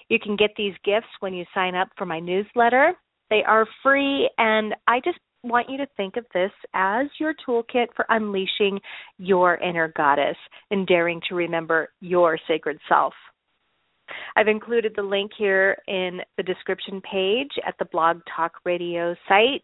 You 0.07 0.19
can 0.19 0.37
get 0.37 0.51
these 0.55 0.75
gifts 0.85 1.07
when 1.19 1.33
you 1.33 1.43
sign 1.53 1.75
up 1.75 1.89
for 1.97 2.05
my 2.05 2.21
newsletter. 2.21 2.93
They 3.29 3.43
are 3.45 3.67
free, 3.81 4.29
and 4.37 4.73
I 4.87 5.01
just 5.03 5.17
want 5.43 5.69
you 5.69 5.77
to 5.77 5.85
think 5.97 6.17
of 6.17 6.25
this 6.33 6.51
as 6.73 7.05
your 7.19 7.33
toolkit 7.47 7.87
for 7.95 8.05
unleashing 8.09 8.79
your 9.17 9.55
inner 9.57 9.93
goddess 9.95 10.37
and 10.71 10.87
daring 10.87 11.21
to 11.27 11.35
remember 11.35 11.89
your 11.99 12.39
sacred 12.47 12.79
self. 12.87 13.13
I've 14.35 14.47
included 14.47 14.93
the 14.95 15.03
link 15.03 15.31
here 15.37 15.77
in 15.87 16.21
the 16.37 16.43
description 16.43 17.01
page 17.01 17.51
at 17.65 17.75
the 17.79 17.85
Blog 17.85 18.19
Talk 18.35 18.59
Radio 18.65 19.15
site, 19.27 19.63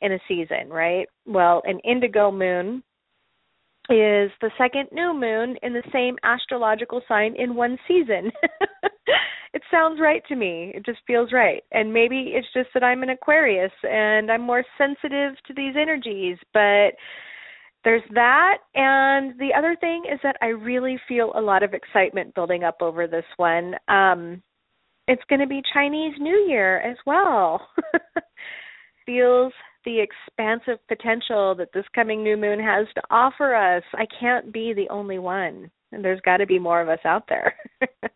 in 0.00 0.12
a 0.12 0.20
season, 0.28 0.68
right? 0.70 1.08
Well, 1.26 1.62
an 1.64 1.80
indigo 1.80 2.30
moon 2.30 2.84
is 3.90 4.30
the 4.40 4.52
second 4.56 4.88
new 4.92 5.12
moon 5.12 5.56
in 5.64 5.72
the 5.72 5.82
same 5.92 6.16
astrological 6.22 7.02
sign 7.08 7.34
in 7.36 7.56
one 7.56 7.76
season. 7.88 8.30
it 9.54 9.62
sounds 9.70 10.00
right 10.00 10.22
to 10.28 10.34
me. 10.34 10.72
It 10.74 10.84
just 10.84 10.98
feels 11.06 11.32
right. 11.32 11.62
And 11.70 11.92
maybe 11.92 12.32
it's 12.34 12.48
just 12.52 12.68
that 12.74 12.82
I'm 12.82 13.04
an 13.04 13.10
Aquarius 13.10 13.72
and 13.84 14.30
I'm 14.30 14.42
more 14.42 14.64
sensitive 14.76 15.34
to 15.46 15.54
these 15.54 15.74
energies, 15.80 16.36
but 16.52 16.90
there's 17.84 18.02
that 18.14 18.58
and 18.74 19.38
the 19.38 19.50
other 19.56 19.76
thing 19.80 20.04
is 20.12 20.18
that 20.24 20.36
I 20.42 20.46
really 20.46 20.98
feel 21.06 21.32
a 21.36 21.40
lot 21.40 21.62
of 21.62 21.72
excitement 21.72 22.34
building 22.34 22.64
up 22.64 22.78
over 22.80 23.06
this 23.06 23.24
one. 23.36 23.74
Um 23.88 24.42
it's 25.06 25.22
going 25.28 25.40
to 25.40 25.46
be 25.46 25.60
Chinese 25.74 26.14
New 26.18 26.46
Year 26.48 26.80
as 26.80 26.96
well. 27.04 27.60
Feels 29.06 29.52
the 29.84 30.00
expansive 30.00 30.78
potential 30.88 31.54
that 31.56 31.68
this 31.74 31.84
coming 31.94 32.24
new 32.24 32.38
moon 32.38 32.58
has 32.58 32.86
to 32.94 33.02
offer 33.10 33.54
us. 33.54 33.82
I 33.92 34.06
can't 34.18 34.50
be 34.50 34.72
the 34.72 34.88
only 34.88 35.18
one, 35.18 35.70
and 35.92 36.02
there's 36.02 36.22
got 36.22 36.38
to 36.38 36.46
be 36.46 36.58
more 36.58 36.80
of 36.80 36.88
us 36.88 37.00
out 37.04 37.24
there. 37.28 37.54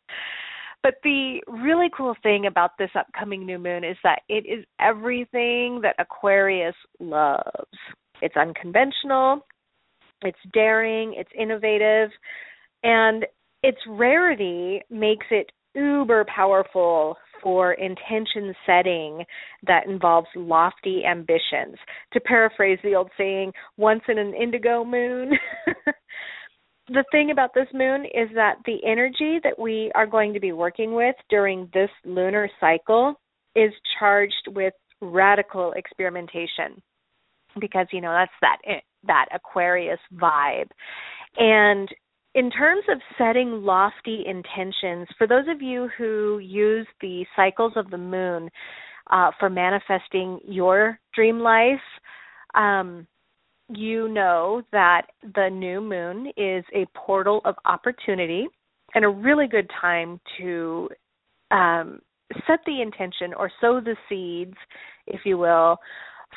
but 0.83 0.95
the 1.03 1.41
really 1.47 1.89
cool 1.97 2.15
thing 2.23 2.47
about 2.47 2.73
this 2.79 2.91
upcoming 2.95 3.45
new 3.45 3.59
moon 3.59 3.85
is 3.85 3.97
that 4.05 4.21
it 4.29 4.47
is 4.47 4.65
everything 4.81 5.81
that 5.83 5.97
Aquarius 5.99 6.75
loves. 7.01 7.79
It's 8.21 8.37
unconventional, 8.37 9.47
it's 10.23 10.39
daring, 10.53 11.15
it's 11.17 11.31
innovative, 11.39 12.11
and 12.83 13.27
its 13.63 13.79
rarity 13.89 14.83
makes 14.91 15.27
it 15.31 15.51
uber 15.75 16.25
powerful 16.35 17.17
for 17.43 17.75
intention 17.75 18.55
setting 18.67 19.25
that 19.67 19.87
involves 19.87 20.27
lofty 20.35 21.05
ambitions. 21.05 21.77
To 22.13 22.21
paraphrase 22.21 22.79
the 22.83 22.95
old 22.95 23.11
saying, 23.17 23.53
once 23.77 24.03
in 24.09 24.19
an 24.19 24.35
indigo 24.35 24.85
moon. 24.85 25.33
the 26.89 27.05
thing 27.13 27.31
about 27.31 27.51
this 27.55 27.69
moon 27.73 28.05
is 28.07 28.29
that 28.35 28.57
the 28.65 28.79
energy 28.85 29.39
that 29.43 29.59
we 29.59 29.91
are 29.95 30.07
going 30.07 30.33
to 30.33 30.41
be 30.41 30.53
working 30.53 30.95
with 30.95 31.15
during 31.29 31.69
this 31.73 31.91
lunar 32.05 32.49
cycle 32.61 33.15
is 33.55 33.73
charged 33.99 34.49
with 34.49 34.75
radical 35.01 35.73
experimentation 35.73 36.83
because 37.61 37.87
you 37.93 38.01
know 38.01 38.13
that's 38.13 38.33
that 38.41 38.81
that 39.07 39.27
Aquarius 39.33 40.01
vibe. 40.15 40.69
And 41.37 41.89
in 42.35 42.51
terms 42.51 42.85
of 42.89 43.01
setting 43.17 43.63
lofty 43.63 44.25
intentions, 44.27 45.09
for 45.17 45.27
those 45.27 45.47
of 45.49 45.63
you 45.63 45.89
who 45.97 46.39
use 46.39 46.87
the 47.01 47.25
cycles 47.37 47.73
of 47.77 47.91
the 47.91 47.99
moon 47.99 48.49
uh, 49.11 49.31
for 49.39 49.49
manifesting 49.49 50.41
your 50.45 50.99
dream 51.15 51.41
life, 51.41 51.81
um, 52.55 53.07
you 53.69 54.09
know 54.09 54.63
that 54.73 55.03
the 55.35 55.49
new 55.51 55.81
moon 55.81 56.33
is 56.37 56.65
a 56.75 56.87
portal 56.95 57.41
of 57.45 57.55
opportunity 57.65 58.47
and 58.95 59.05
a 59.05 59.09
really 59.09 59.47
good 59.47 59.71
time 59.81 60.21
to 60.39 60.89
um, 61.51 62.01
set 62.47 62.61
the 62.67 62.81
intention 62.81 63.35
or 63.35 63.51
sow 63.61 63.81
the 63.81 63.97
seeds, 64.09 64.57
if 65.07 65.21
you 65.25 65.39
will, 65.39 65.77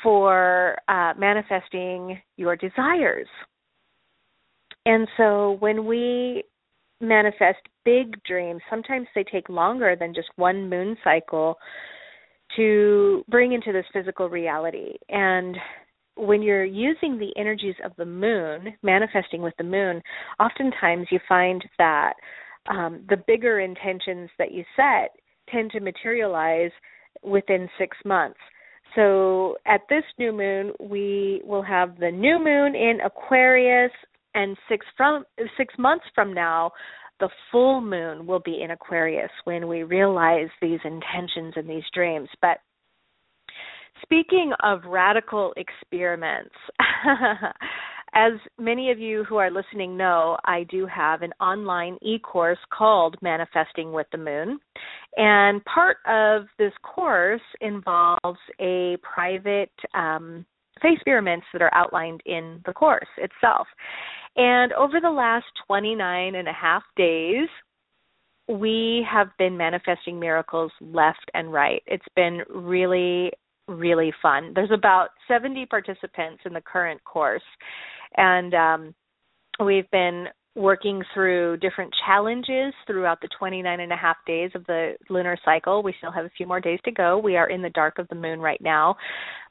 for 0.03 0.77
uh, 0.87 1.13
manifesting 1.17 2.19
your 2.37 2.55
desires. 2.55 3.27
And 4.85 5.07
so 5.17 5.57
when 5.59 5.85
we 5.85 6.43
manifest 6.99 7.59
big 7.85 8.21
dreams, 8.23 8.61
sometimes 8.69 9.07
they 9.15 9.23
take 9.23 9.49
longer 9.49 9.95
than 9.99 10.13
just 10.13 10.29
one 10.35 10.69
moon 10.69 10.97
cycle 11.03 11.57
to 12.55 13.23
bring 13.29 13.53
into 13.53 13.71
this 13.71 13.85
physical 13.93 14.29
reality. 14.29 14.93
And 15.09 15.55
when 16.15 16.41
you're 16.41 16.65
using 16.65 17.17
the 17.17 17.31
energies 17.37 17.75
of 17.83 17.91
the 17.97 18.05
moon, 18.05 18.73
manifesting 18.83 19.41
with 19.41 19.53
the 19.57 19.63
moon, 19.63 20.01
oftentimes 20.39 21.07
you 21.11 21.19
find 21.27 21.63
that 21.77 22.13
um, 22.69 23.03
the 23.09 23.17
bigger 23.27 23.59
intentions 23.59 24.29
that 24.37 24.51
you 24.51 24.63
set 24.75 25.11
tend 25.49 25.71
to 25.71 25.79
materialize 25.79 26.71
within 27.23 27.67
six 27.77 27.97
months. 28.05 28.39
So 28.95 29.55
at 29.65 29.81
this 29.89 30.03
new 30.19 30.31
moon, 30.31 30.73
we 30.79 31.41
will 31.45 31.63
have 31.63 31.97
the 31.97 32.11
new 32.11 32.43
moon 32.43 32.75
in 32.75 32.99
Aquarius 33.05 33.91
and 34.33 34.57
six 34.69 34.85
from 34.95 35.23
six 35.57 35.73
months 35.77 36.05
from 36.15 36.33
now 36.33 36.71
the 37.19 37.29
full 37.51 37.81
moon 37.81 38.25
will 38.25 38.39
be 38.39 38.61
in 38.61 38.71
aquarius 38.71 39.31
when 39.43 39.67
we 39.67 39.83
realize 39.83 40.49
these 40.61 40.79
intentions 40.83 41.53
and 41.55 41.69
these 41.69 41.83
dreams 41.93 42.29
but 42.41 42.59
speaking 44.03 44.51
of 44.63 44.81
radical 44.85 45.53
experiments 45.57 46.55
as 48.13 48.33
many 48.59 48.91
of 48.91 48.99
you 48.99 49.23
who 49.23 49.37
are 49.37 49.49
listening 49.49 49.95
know, 49.95 50.37
I 50.43 50.63
do 50.63 50.85
have 50.85 51.21
an 51.21 51.31
online 51.39 51.97
e 52.01 52.19
course 52.19 52.59
called 52.73 53.15
Manifesting 53.21 53.93
with 53.93 54.07
the 54.11 54.17
Moon. 54.17 54.59
And 55.15 55.63
part 55.65 55.97
of 56.07 56.43
this 56.57 56.73
course 56.83 57.41
involves 57.61 58.39
a 58.59 58.97
private 59.01 59.71
um, 59.93 60.45
face 60.81 60.95
experiments 60.97 61.45
that 61.53 61.61
are 61.61 61.73
outlined 61.73 62.21
in 62.25 62.61
the 62.65 62.73
course 62.73 63.07
itself. 63.17 63.67
And 64.35 64.73
over 64.73 64.99
the 64.99 65.09
last 65.09 65.45
29 65.67 66.35
and 66.35 66.47
a 66.47 66.53
half 66.53 66.83
days, 66.97 67.47
we 68.47 69.05
have 69.09 69.29
been 69.37 69.55
manifesting 69.55 70.19
miracles 70.19 70.71
left 70.81 71.31
and 71.33 71.53
right. 71.53 71.81
It's 71.85 72.05
been 72.15 72.41
really, 72.49 73.31
really 73.67 74.13
fun. 74.21 74.51
There's 74.53 74.71
about 74.71 75.09
70 75.27 75.65
participants 75.67 76.43
in 76.45 76.53
the 76.53 76.61
current 76.61 77.03
course, 77.03 77.43
and 78.17 78.53
um, 78.53 78.95
we've 79.63 79.89
been 79.91 80.27
working 80.55 81.01
through 81.13 81.57
different 81.57 81.93
challenges 82.05 82.73
throughout 82.85 83.21
the 83.21 83.29
29 83.39 83.79
and 83.79 83.91
a 83.91 83.95
half 83.95 84.17
days 84.27 84.51
of 84.53 84.65
the 84.65 84.93
lunar 85.09 85.37
cycle. 85.45 85.81
We 85.81 85.93
still 85.97 86.11
have 86.11 86.25
a 86.25 86.31
few 86.35 86.45
more 86.45 86.59
days 86.59 86.79
to 86.83 86.91
go. 86.91 87.17
We 87.17 87.37
are 87.37 87.49
in 87.49 87.61
the 87.61 87.69
dark 87.69 87.99
of 87.99 88.07
the 88.09 88.15
moon 88.15 88.39
right 88.41 88.59
now. 88.61 88.97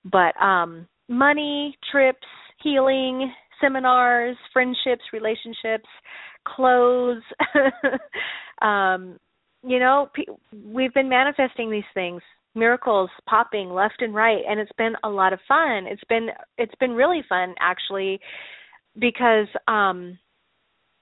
But 0.05 0.39
um 0.43 0.87
money, 1.09 1.77
trips, 1.91 2.27
healing, 2.63 3.33
seminars, 3.61 4.37
friendships, 4.53 5.03
relationships, 5.13 5.89
clothes. 6.47 7.23
um, 8.63 9.19
you 9.63 9.79
know, 9.79 10.09
we've 10.65 10.95
been 10.95 11.09
manifesting 11.09 11.71
these 11.71 11.85
things, 11.93 12.23
miracles 12.55 13.11
popping 13.29 13.71
left 13.71 14.01
and 14.01 14.15
right, 14.15 14.43
and 14.49 14.59
it's 14.59 14.73
been 14.77 14.95
a 15.05 15.09
lot 15.09 15.33
of 15.33 15.41
fun. 15.47 15.87
It's 15.87 16.03
been 16.09 16.29
it's 16.59 16.75
been 16.81 16.93
really 16.93 17.23
fun 17.29 17.55
actually 17.61 18.21
because 18.99 19.47
um 19.69 20.19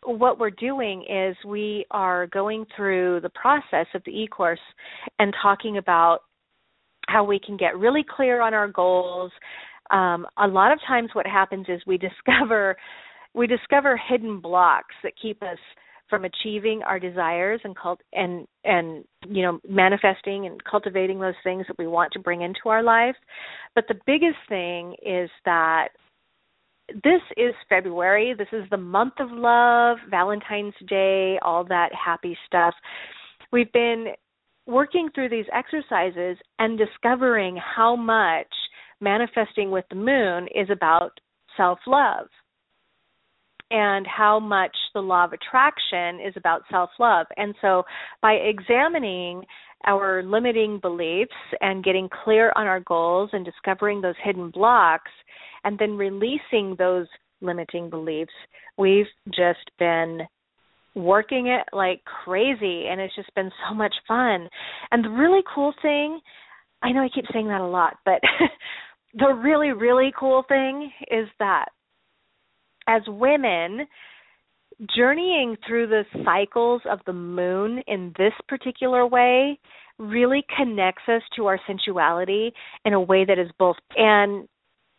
what 0.04 0.38
we're 0.38 0.50
doing 0.50 1.04
is 1.10 1.36
we 1.44 1.84
are 1.90 2.28
going 2.28 2.64
through 2.76 3.20
the 3.20 3.30
process 3.30 3.86
of 3.94 4.02
the 4.04 4.12
e-course 4.12 4.60
and 5.18 5.34
talking 5.42 5.78
about 5.78 6.20
how 7.08 7.24
we 7.24 7.40
can 7.44 7.56
get 7.56 7.76
really 7.76 8.04
clear 8.16 8.40
on 8.40 8.54
our 8.54 8.68
goals 8.68 9.32
um, 9.90 10.26
a 10.36 10.46
lot 10.46 10.72
of 10.72 10.78
times 10.86 11.10
what 11.14 11.26
happens 11.26 11.66
is 11.68 11.80
we 11.86 11.98
discover 12.26 12.76
we 13.34 13.46
discover 13.46 14.00
hidden 14.08 14.40
blocks 14.40 14.94
that 15.02 15.12
keep 15.20 15.42
us 15.42 15.58
from 16.08 16.24
achieving 16.24 16.82
our 16.82 16.98
desires 16.98 17.60
and 17.64 17.76
cult 17.76 18.00
and 18.12 18.46
and 18.64 19.04
you 19.28 19.42
know 19.42 19.60
manifesting 19.68 20.46
and 20.46 20.62
cultivating 20.64 21.20
those 21.20 21.34
things 21.44 21.64
that 21.68 21.78
we 21.78 21.86
want 21.86 22.12
to 22.12 22.18
bring 22.18 22.42
into 22.42 22.60
our 22.66 22.82
lives 22.82 23.16
but 23.74 23.84
the 23.88 24.00
biggest 24.06 24.38
thing 24.48 24.94
is 25.04 25.30
that 25.44 25.88
this 26.88 27.20
is 27.36 27.54
February. 27.68 28.34
This 28.36 28.48
is 28.52 28.64
the 28.70 28.78
month 28.78 29.14
of 29.20 29.30
love, 29.30 29.98
Valentine's 30.10 30.74
Day, 30.88 31.38
all 31.42 31.64
that 31.64 31.90
happy 31.92 32.36
stuff. 32.46 32.74
We've 33.52 33.72
been 33.72 34.06
working 34.66 35.10
through 35.14 35.28
these 35.28 35.44
exercises 35.52 36.38
and 36.58 36.78
discovering 36.78 37.58
how 37.58 37.96
much 37.96 38.46
manifesting 39.00 39.70
with 39.70 39.84
the 39.90 39.96
moon 39.96 40.48
is 40.54 40.68
about 40.70 41.18
self 41.56 41.78
love 41.86 42.26
and 43.70 44.06
how 44.06 44.40
much 44.40 44.76
the 44.94 45.00
law 45.00 45.24
of 45.24 45.32
attraction 45.32 46.20
is 46.26 46.34
about 46.36 46.62
self 46.70 46.90
love. 46.98 47.26
And 47.36 47.54
so 47.60 47.82
by 48.22 48.34
examining 48.34 49.42
our 49.86 50.22
limiting 50.22 50.80
beliefs 50.80 51.30
and 51.60 51.84
getting 51.84 52.08
clear 52.24 52.52
on 52.56 52.66
our 52.66 52.80
goals 52.80 53.30
and 53.32 53.44
discovering 53.44 54.00
those 54.00 54.14
hidden 54.22 54.50
blocks 54.50 55.10
and 55.64 55.78
then 55.78 55.96
releasing 55.96 56.74
those 56.78 57.06
limiting 57.40 57.88
beliefs, 57.88 58.32
we've 58.76 59.06
just 59.28 59.70
been 59.78 60.20
working 60.94 61.46
it 61.46 61.64
like 61.72 62.02
crazy 62.04 62.86
and 62.90 63.00
it's 63.00 63.14
just 63.14 63.32
been 63.34 63.50
so 63.68 63.74
much 63.74 63.94
fun. 64.06 64.48
And 64.90 65.04
the 65.04 65.10
really 65.10 65.42
cool 65.54 65.72
thing, 65.80 66.18
I 66.82 66.90
know 66.90 67.00
I 67.00 67.08
keep 67.14 67.24
saying 67.32 67.48
that 67.48 67.60
a 67.60 67.66
lot, 67.66 67.96
but 68.04 68.20
the 69.14 69.32
really, 69.32 69.72
really 69.72 70.12
cool 70.18 70.44
thing 70.48 70.90
is 71.10 71.28
that 71.38 71.66
as 72.88 73.02
women, 73.06 73.86
journeying 74.96 75.56
through 75.66 75.88
the 75.88 76.04
cycles 76.24 76.82
of 76.90 77.00
the 77.06 77.12
moon 77.12 77.82
in 77.86 78.12
this 78.18 78.32
particular 78.48 79.06
way 79.06 79.58
really 79.98 80.44
connects 80.56 81.02
us 81.08 81.22
to 81.36 81.46
our 81.46 81.60
sensuality 81.66 82.52
in 82.84 82.94
a 82.94 83.00
way 83.00 83.24
that 83.24 83.38
is 83.38 83.50
both. 83.58 83.76
And 83.96 84.48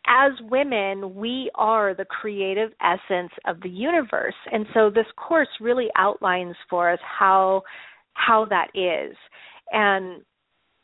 as 0.07 0.31
women 0.49 1.15
we 1.15 1.51
are 1.55 1.93
the 1.93 2.05
creative 2.05 2.71
essence 2.81 3.31
of 3.45 3.61
the 3.61 3.69
universe. 3.69 4.35
And 4.51 4.65
so 4.73 4.89
this 4.89 5.05
course 5.15 5.47
really 5.59 5.87
outlines 5.95 6.55
for 6.69 6.91
us 6.91 6.99
how 7.01 7.63
how 8.13 8.45
that 8.45 8.67
is. 8.73 9.15
And 9.71 10.23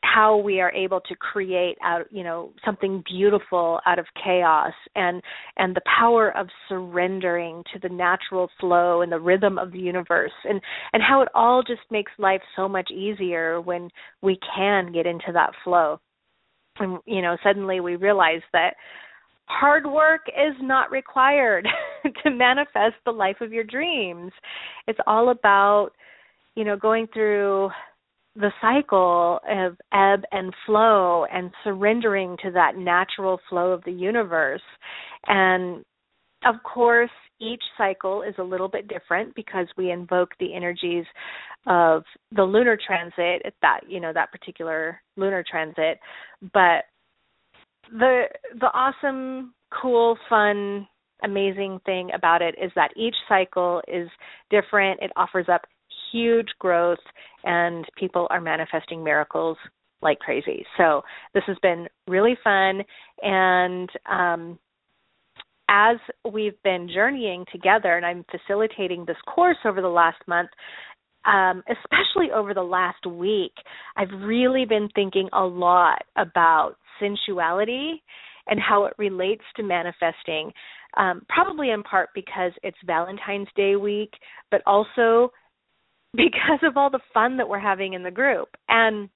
how 0.06 0.38
we 0.38 0.62
are 0.62 0.72
able 0.72 1.02
to 1.02 1.16
create 1.16 1.78
out 1.84 2.06
you 2.12 2.24
know 2.24 2.52
something 2.64 3.04
beautiful 3.10 3.80
out 3.86 4.00
of 4.00 4.06
chaos 4.24 4.74
and 4.96 5.22
and 5.58 5.76
the 5.76 5.82
power 6.00 6.36
of 6.38 6.48
surrendering 6.70 7.64
to 7.74 7.80
the 7.80 7.94
natural 7.94 8.50
flow 8.60 9.02
and 9.02 9.12
the 9.12 9.20
rhythm 9.20 9.58
of 9.58 9.72
the 9.72 9.80
universe 9.80 10.32
and 10.44 10.62
and 10.94 11.02
how 11.02 11.22
it 11.22 11.30
all 11.34 11.64
just 11.64 11.82
makes 11.92 12.12
life 12.18 12.42
so 12.56 12.68
much 12.68 12.90
easier 12.92 13.60
when 13.62 13.90
we 14.22 14.38
can 14.56 14.92
get 14.92 15.06
into 15.06 15.32
that 15.34 15.52
flow. 15.64 16.00
And 16.78 17.00
you 17.06 17.22
know 17.22 17.38
suddenly 17.44 17.80
we 17.80 17.96
realize 17.96 18.42
that 18.54 18.76
hard 19.48 19.86
work 19.86 20.22
is 20.28 20.56
not 20.62 20.92
required 20.92 21.68
to 22.24 22.30
manifest 22.32 22.96
the 23.06 23.12
life 23.12 23.38
of 23.42 23.54
your 23.54 23.64
dreams. 23.64 24.32
It's 24.88 25.00
all 25.08 25.30
about 25.30 25.92
you 26.56 26.64
know 26.64 26.78
going 26.78 27.08
through 27.14 27.70
the 28.36 28.52
cycle 28.62 29.40
of 29.50 29.78
ebb 29.94 30.24
and 30.32 30.54
flow 30.66 31.26
and 31.32 31.52
surrendering 31.64 32.38
to 32.44 32.52
that 32.52 32.78
natural 32.78 33.40
flow 33.50 33.72
of 33.72 33.84
the 33.86 33.92
universe. 33.92 34.62
And 35.28 35.86
of 36.46 36.56
course, 36.64 37.12
each 37.40 37.64
cycle 37.78 38.22
is 38.22 38.36
a 38.38 38.44
little 38.44 38.68
bit 38.68 38.88
different 38.88 39.34
because 39.36 39.68
we 39.78 39.92
invoke 39.92 40.32
the 40.40 40.54
energies 40.54 41.06
of 41.68 42.04
the 42.36 42.44
lunar 42.44 42.78
transit 42.86 43.42
at 43.46 43.54
that, 43.62 43.82
you 43.88 44.00
know, 44.00 44.14
that 44.14 44.32
particular 44.32 45.02
lunar 45.18 45.44
transit. 45.50 46.00
But 46.54 46.86
the 47.92 48.24
the 48.60 48.68
awesome, 48.74 49.54
cool, 49.82 50.18
fun, 50.30 50.88
amazing 51.24 51.80
thing 51.86 52.12
about 52.14 52.42
it 52.42 52.56
is 52.62 52.72
that 52.76 52.92
each 52.96 53.16
cycle 53.28 53.82
is 53.88 54.08
different. 54.50 55.02
It 55.02 55.12
offers 55.16 55.48
up 55.52 55.62
huge 56.12 56.50
growth 56.60 57.00
and 57.44 57.86
people 57.98 58.28
are 58.30 58.42
manifesting 58.42 59.04
miracles 59.04 59.58
like 60.02 60.20
crazy. 60.20 60.66
So 60.78 61.02
this 61.34 61.44
has 61.48 61.58
been 61.62 61.88
really 62.08 62.38
fun 62.44 62.84
and 63.22 63.90
um 64.10 64.60
as 65.70 65.98
we've 66.32 66.62
been 66.64 66.90
journeying 66.94 67.46
together 67.52 67.98
and 67.98 68.06
I'm 68.06 68.26
facilitating 68.30 69.06
this 69.06 69.18
course 69.26 69.58
over 69.66 69.82
the 69.82 69.88
last 69.88 70.22
month, 70.28 70.50
um, 71.26 71.64
especially 71.70 72.32
over 72.32 72.54
the 72.54 72.62
last 72.62 73.06
week, 73.06 73.54
I've 73.98 74.12
really 74.24 74.66
been 74.66 74.90
thinking 74.94 75.28
a 75.34 75.42
lot 75.42 76.04
about 76.18 76.76
sensuality 77.02 78.04
and 78.48 78.60
how 78.60 78.86
it 78.86 78.94
relates 78.98 79.44
to 79.56 79.64
manifesting. 79.64 80.52
Um, 80.98 81.24
probably 81.28 81.72
in 81.72 81.84
part 81.84 82.10
because 82.14 82.52
it's 82.64 82.78
Valentine's 82.86 83.48
Day 83.56 83.76
week, 83.76 84.12
but 84.52 84.62
also 84.66 85.32
because 86.16 86.60
of 86.64 86.78
all 86.78 86.90
the 86.90 87.00
fun 87.14 87.38
that 87.38 87.50
we're 87.50 87.60
having 87.60 87.94
in 87.94 88.04
the 88.04 88.12
group. 88.12 88.50
And 88.68 89.10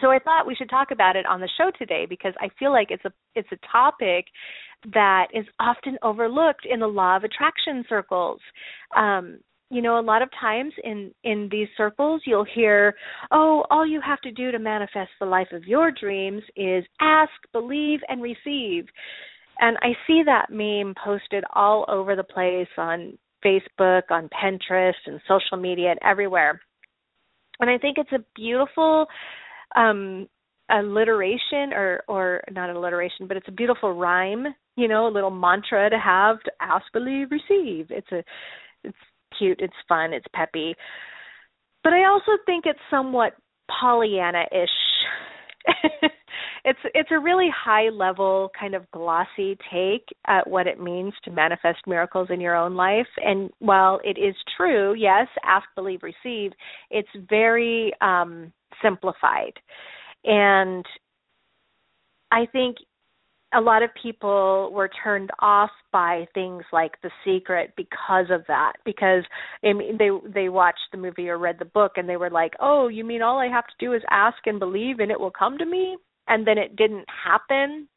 so 0.00 0.08
I 0.10 0.18
thought 0.18 0.46
we 0.46 0.54
should 0.54 0.70
talk 0.70 0.90
about 0.92 1.16
it 1.16 1.26
on 1.26 1.40
the 1.40 1.48
show 1.58 1.70
today 1.76 2.06
because 2.08 2.34
I 2.40 2.48
feel 2.58 2.72
like 2.72 2.88
it's 2.90 3.04
a 3.04 3.12
it's 3.34 3.50
a 3.52 3.58
topic 3.72 4.26
that 4.94 5.26
is 5.34 5.44
often 5.58 5.98
overlooked 6.02 6.66
in 6.70 6.80
the 6.80 6.86
law 6.86 7.16
of 7.16 7.24
attraction 7.24 7.84
circles. 7.88 8.40
Um, 8.96 9.40
you 9.68 9.82
know, 9.82 9.98
a 9.98 10.02
lot 10.02 10.22
of 10.22 10.28
times 10.40 10.72
in 10.84 11.12
in 11.24 11.48
these 11.50 11.68
circles, 11.76 12.22
you'll 12.24 12.46
hear, 12.54 12.94
"Oh, 13.30 13.64
all 13.70 13.86
you 13.86 14.00
have 14.00 14.20
to 14.22 14.30
do 14.30 14.52
to 14.52 14.58
manifest 14.58 15.10
the 15.18 15.26
life 15.26 15.50
of 15.52 15.64
your 15.64 15.90
dreams 15.90 16.42
is 16.56 16.84
ask, 17.00 17.32
believe, 17.52 18.00
and 18.08 18.22
receive." 18.22 18.86
And 19.60 19.76
I 19.82 19.92
see 20.06 20.22
that 20.24 20.50
meme 20.50 20.94
posted 21.04 21.44
all 21.52 21.84
over 21.88 22.16
the 22.16 22.24
place 22.24 22.68
on 22.78 23.18
Facebook, 23.44 24.02
on 24.10 24.28
Pinterest, 24.28 24.92
and 25.06 25.20
social 25.26 25.56
media, 25.56 25.90
and 25.90 26.00
everywhere. 26.02 26.60
And 27.60 27.68
I 27.68 27.78
think 27.78 27.98
it's 27.98 28.12
a 28.12 28.24
beautiful 28.34 29.06
um, 29.76 30.28
alliteration, 30.70 31.72
or 31.72 32.02
or 32.08 32.42
not 32.50 32.70
alliteration, 32.70 33.26
but 33.26 33.36
it's 33.36 33.48
a 33.48 33.52
beautiful 33.52 33.92
rhyme. 33.92 34.46
You 34.76 34.88
know, 34.88 35.06
a 35.06 35.12
little 35.12 35.30
mantra 35.30 35.90
to 35.90 35.98
have 35.98 36.40
to 36.44 36.52
ask, 36.60 36.84
believe, 36.92 37.28
receive. 37.30 37.86
It's 37.90 38.10
a 38.12 38.22
it's 38.84 38.96
cute, 39.38 39.60
it's 39.60 39.74
fun, 39.88 40.12
it's 40.12 40.26
peppy. 40.34 40.74
But 41.82 41.92
I 41.92 42.04
also 42.04 42.32
think 42.46 42.64
it's 42.66 42.78
somewhat 42.90 43.34
Pollyanna-ish. 43.80 44.68
it's 46.64 46.78
it's 46.94 47.10
a 47.10 47.18
really 47.18 47.48
high 47.54 47.88
level 47.88 48.50
kind 48.58 48.74
of 48.74 48.90
glossy 48.90 49.56
take 49.72 50.06
at 50.26 50.48
what 50.48 50.66
it 50.66 50.80
means 50.80 51.12
to 51.24 51.30
manifest 51.30 51.78
miracles 51.86 52.28
in 52.30 52.40
your 52.40 52.56
own 52.56 52.74
life 52.74 53.06
and 53.18 53.50
while 53.58 54.00
it 54.04 54.18
is 54.18 54.34
true 54.56 54.94
yes 54.94 55.26
ask 55.44 55.66
believe 55.74 56.00
receive 56.02 56.52
it's 56.90 57.08
very 57.28 57.92
um 58.00 58.52
simplified 58.82 59.52
and 60.24 60.84
i 62.30 62.46
think 62.52 62.76
a 63.52 63.60
lot 63.60 63.82
of 63.82 63.90
people 64.00 64.70
were 64.72 64.90
turned 65.02 65.30
off 65.40 65.70
by 65.92 66.26
things 66.34 66.62
like 66.72 66.92
The 67.02 67.10
Secret 67.24 67.72
because 67.76 68.26
of 68.30 68.42
that. 68.46 68.74
Because 68.84 69.24
I 69.64 69.72
mean, 69.72 69.98
they 69.98 70.10
they 70.32 70.48
watched 70.48 70.78
the 70.92 70.98
movie 70.98 71.28
or 71.28 71.38
read 71.38 71.56
the 71.58 71.64
book 71.64 71.92
and 71.96 72.08
they 72.08 72.16
were 72.16 72.30
like, 72.30 72.52
"Oh, 72.60 72.88
you 72.88 73.04
mean 73.04 73.22
all 73.22 73.38
I 73.38 73.48
have 73.48 73.66
to 73.66 73.74
do 73.80 73.92
is 73.92 74.02
ask 74.10 74.38
and 74.46 74.60
believe 74.60 75.00
and 75.00 75.10
it 75.10 75.18
will 75.18 75.32
come 75.32 75.58
to 75.58 75.66
me?" 75.66 75.96
And 76.30 76.46
then 76.46 76.56
it 76.56 76.76
didn't 76.76 77.04
happen. 77.08 77.88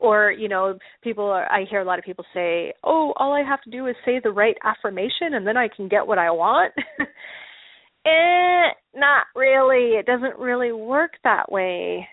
Or 0.00 0.32
you 0.32 0.48
know, 0.48 0.78
people 1.04 1.26
are, 1.26 1.50
I 1.50 1.64
hear 1.70 1.80
a 1.80 1.84
lot 1.84 2.00
of 2.00 2.04
people 2.04 2.24
say, 2.34 2.72
"Oh, 2.82 3.12
all 3.16 3.32
I 3.32 3.48
have 3.48 3.62
to 3.62 3.70
do 3.70 3.86
is 3.86 3.94
say 4.04 4.18
the 4.18 4.32
right 4.32 4.56
affirmation 4.64 5.34
and 5.34 5.46
then 5.46 5.56
I 5.56 5.68
can 5.68 5.86
get 5.86 6.04
what 6.04 6.18
I 6.18 6.32
want." 6.32 6.72
eh, 8.06 8.72
not 8.98 9.26
really. 9.36 9.96
It 9.96 10.06
doesn't 10.06 10.38
really 10.40 10.72
work 10.72 11.12
that 11.22 11.52
way. 11.52 12.08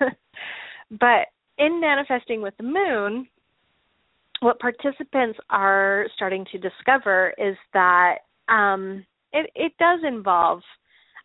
but 0.90 1.26
in 1.58 1.80
manifesting 1.80 2.40
with 2.40 2.56
the 2.56 2.62
moon, 2.62 3.28
what 4.40 4.60
participants 4.60 5.38
are 5.50 6.06
starting 6.14 6.46
to 6.52 6.58
discover 6.58 7.34
is 7.36 7.56
that 7.74 8.18
um, 8.48 9.04
it, 9.32 9.50
it 9.54 9.72
does 9.78 10.00
involve 10.06 10.60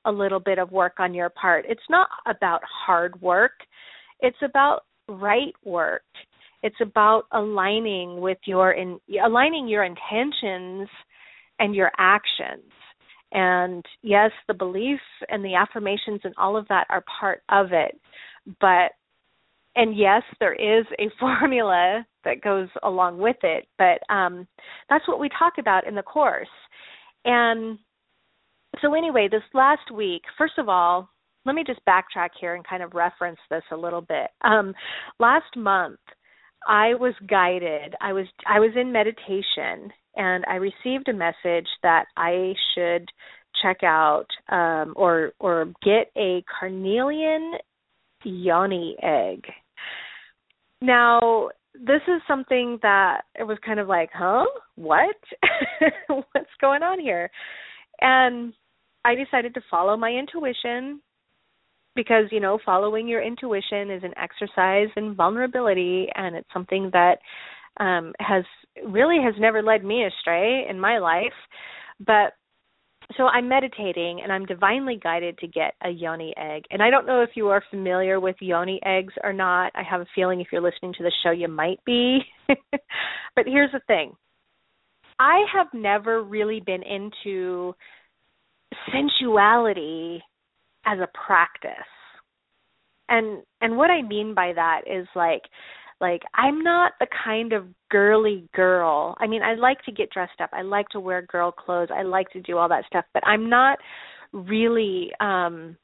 a 0.05 0.11
little 0.11 0.39
bit 0.39 0.59
of 0.59 0.71
work 0.71 0.93
on 0.99 1.13
your 1.13 1.29
part. 1.29 1.65
It's 1.67 1.81
not 1.89 2.07
about 2.25 2.61
hard 2.85 3.19
work, 3.21 3.53
it's 4.19 4.37
about 4.43 4.81
right 5.07 5.53
work. 5.63 6.03
It's 6.61 6.79
about 6.81 7.23
aligning 7.33 8.21
with 8.21 8.37
your 8.45 8.71
in, 8.71 8.99
aligning 9.23 9.67
your 9.67 9.83
intentions 9.83 10.87
and 11.59 11.75
your 11.75 11.91
actions. 11.97 12.71
And 13.33 13.83
yes, 14.01 14.31
the 14.47 14.53
belief 14.53 14.99
and 15.27 15.43
the 15.43 15.55
affirmations 15.55 16.21
and 16.23 16.33
all 16.37 16.55
of 16.55 16.67
that 16.69 16.87
are 16.89 17.03
part 17.19 17.41
of 17.49 17.73
it. 17.73 17.99
But 18.61 18.91
and 19.75 19.97
yes, 19.97 20.21
there 20.39 20.53
is 20.53 20.85
a 20.99 21.09
formula 21.19 22.05
that 22.23 22.41
goes 22.41 22.69
along 22.83 23.17
with 23.17 23.37
it, 23.43 23.67
but 23.77 23.99
um, 24.13 24.47
that's 24.89 25.07
what 25.07 25.19
we 25.19 25.29
talk 25.37 25.53
about 25.59 25.85
in 25.85 25.95
the 25.95 26.03
course. 26.03 26.47
And 27.25 27.77
so, 28.81 28.93
anyway, 28.93 29.27
this 29.29 29.43
last 29.53 29.91
week, 29.93 30.23
first 30.37 30.57
of 30.57 30.69
all, 30.69 31.09
let 31.45 31.55
me 31.55 31.63
just 31.65 31.81
backtrack 31.85 32.29
here 32.39 32.55
and 32.55 32.65
kind 32.65 32.83
of 32.83 32.93
reference 32.93 33.39
this 33.49 33.63
a 33.71 33.77
little 33.77 34.01
bit. 34.01 34.29
Um, 34.43 34.73
last 35.19 35.55
month, 35.55 35.99
I 36.67 36.93
was 36.93 37.13
guided. 37.27 37.95
I 38.01 38.13
was 38.13 38.25
I 38.47 38.59
was 38.59 38.71
in 38.75 38.91
meditation, 38.91 39.91
and 40.15 40.45
I 40.47 40.55
received 40.55 41.09
a 41.09 41.13
message 41.13 41.67
that 41.83 42.05
I 42.15 42.53
should 42.73 43.09
check 43.61 43.83
out 43.83 44.27
um, 44.49 44.93
or 44.95 45.33
or 45.39 45.65
get 45.83 46.11
a 46.17 46.43
carnelian 46.59 47.53
yoni 48.23 48.95
egg 49.03 49.43
now, 50.83 51.47
this 51.73 52.01
is 52.09 52.21
something 52.27 52.77
that 52.81 53.21
it 53.39 53.43
was 53.43 53.57
kind 53.65 53.79
of 53.79 53.87
like, 53.87 54.09
huh? 54.13 54.43
What? 54.75 55.15
What's 56.09 56.51
going 56.59 56.83
on 56.83 56.99
here? 56.99 57.31
And 58.01 58.53
I 59.05 59.15
decided 59.15 59.53
to 59.55 59.61
follow 59.69 59.97
my 59.97 60.11
intuition 60.11 61.01
because, 61.95 62.25
you 62.31 62.39
know, 62.39 62.57
following 62.65 63.07
your 63.07 63.21
intuition 63.21 63.91
is 63.91 64.03
an 64.03 64.13
exercise 64.17 64.89
in 64.95 65.15
vulnerability 65.15 66.07
and 66.15 66.35
it's 66.35 66.49
something 66.53 66.89
that 66.93 67.17
um 67.79 68.13
has 68.19 68.43
really 68.87 69.17
has 69.23 69.33
never 69.39 69.61
led 69.61 69.83
me 69.83 70.05
astray 70.05 70.65
in 70.69 70.79
my 70.79 70.99
life. 70.99 71.33
But 71.99 72.33
so 73.17 73.27
I'm 73.27 73.47
meditating 73.47 74.21
and 74.21 74.31
I'm 74.31 74.45
divinely 74.45 74.99
guided 75.01 75.37
to 75.39 75.47
get 75.47 75.73
a 75.83 75.89
yoni 75.89 76.33
egg. 76.37 76.63
And 76.71 76.81
I 76.81 76.89
don't 76.89 77.05
know 77.05 77.21
if 77.21 77.31
you 77.35 77.49
are 77.49 77.63
familiar 77.69 78.19
with 78.19 78.35
yoni 78.39 78.79
eggs 78.85 79.13
or 79.23 79.33
not. 79.33 79.71
I 79.75 79.83
have 79.83 80.01
a 80.01 80.07
feeling 80.15 80.41
if 80.41 80.47
you're 80.51 80.61
listening 80.61 80.93
to 80.97 81.03
the 81.03 81.11
show, 81.23 81.31
you 81.31 81.47
might 81.47 81.83
be. 81.85 82.19
but 82.47 83.45
here's 83.45 83.71
the 83.71 83.81
thing 83.87 84.13
I 85.19 85.43
have 85.53 85.67
never 85.73 86.23
really 86.23 86.59
been 86.59 86.83
into 86.83 87.75
sensuality 88.91 90.19
as 90.85 90.99
a 90.99 91.07
practice. 91.25 91.71
And 93.09 93.43
and 93.61 93.77
what 93.77 93.89
I 93.91 94.01
mean 94.01 94.33
by 94.33 94.53
that 94.53 94.81
is 94.87 95.07
like 95.15 95.43
like 96.01 96.21
I'm 96.33 96.63
not 96.63 96.93
the 96.99 97.07
kind 97.23 97.53
of 97.53 97.67
girly 97.91 98.47
girl. 98.55 99.15
I 99.19 99.27
mean, 99.27 99.41
I 99.41 99.55
like 99.55 99.81
to 99.83 99.91
get 99.91 100.09
dressed 100.11 100.41
up. 100.41 100.49
I 100.53 100.61
like 100.61 100.89
to 100.89 100.99
wear 100.99 101.21
girl 101.21 101.51
clothes. 101.51 101.89
I 101.93 102.03
like 102.03 102.29
to 102.31 102.41
do 102.41 102.57
all 102.57 102.69
that 102.69 102.85
stuff, 102.87 103.05
but 103.13 103.25
I'm 103.25 103.49
not 103.49 103.77
really 104.31 105.11
um 105.19 105.77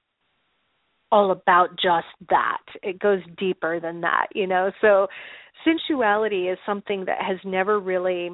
all 1.12 1.32
about 1.32 1.72
just 1.72 2.08
that. 2.30 2.62
It 2.84 3.00
goes 3.00 3.22
deeper 3.38 3.80
than 3.80 4.02
that, 4.02 4.28
you 4.34 4.48
know. 4.48 4.72
So 4.82 5.08
sensuality 5.66 6.52
is 6.52 6.58
something 6.66 7.06
that 7.06 7.22
has 7.22 7.38
never 7.44 7.80
really 7.80 8.32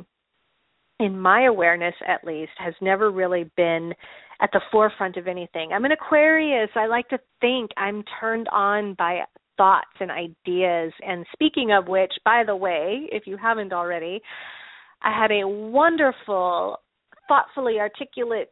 in 1.00 1.20
my 1.20 1.46
awareness 1.46 1.96
at 2.08 2.24
least 2.24 2.52
has 2.58 2.74
never 2.82 3.12
really 3.12 3.50
been 3.58 3.94
at 4.42 4.50
the 4.54 4.62
forefront 4.72 5.18
of 5.18 5.28
anything. 5.28 5.72
I'm 5.74 5.86
an 5.86 5.92
Aquarius. 5.92 6.70
I 6.76 6.88
like 6.88 7.08
to 7.10 7.20
think 7.42 7.72
I'm 7.78 8.04
turned 8.20 8.48
on 8.52 8.96
by 8.96 9.22
thoughts 9.58 9.88
and 10.00 10.12
ideas. 10.12 10.94
And 11.06 11.26
speaking 11.34 11.72
of 11.72 11.88
which, 11.88 12.12
by 12.24 12.44
the 12.46 12.56
way, 12.56 13.08
if 13.12 13.24
you 13.26 13.38
haven't 13.38 13.74
already, 13.74 14.22
I 15.02 15.18
had 15.18 15.32
a 15.32 15.48
wonderful, 15.48 16.80
thoughtfully 17.28 17.80
articulate 17.80 18.52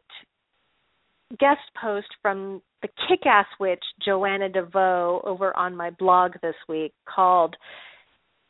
guest 1.38 1.60
post 1.80 2.06
from 2.22 2.62
the 2.82 2.88
kick 3.08 3.26
ass 3.26 3.46
witch 3.58 3.82
Joanna 4.04 4.48
DeVoe 4.48 5.22
over 5.24 5.56
on 5.56 5.76
my 5.76 5.90
blog 5.90 6.32
this 6.42 6.54
week 6.68 6.92
called 7.12 7.56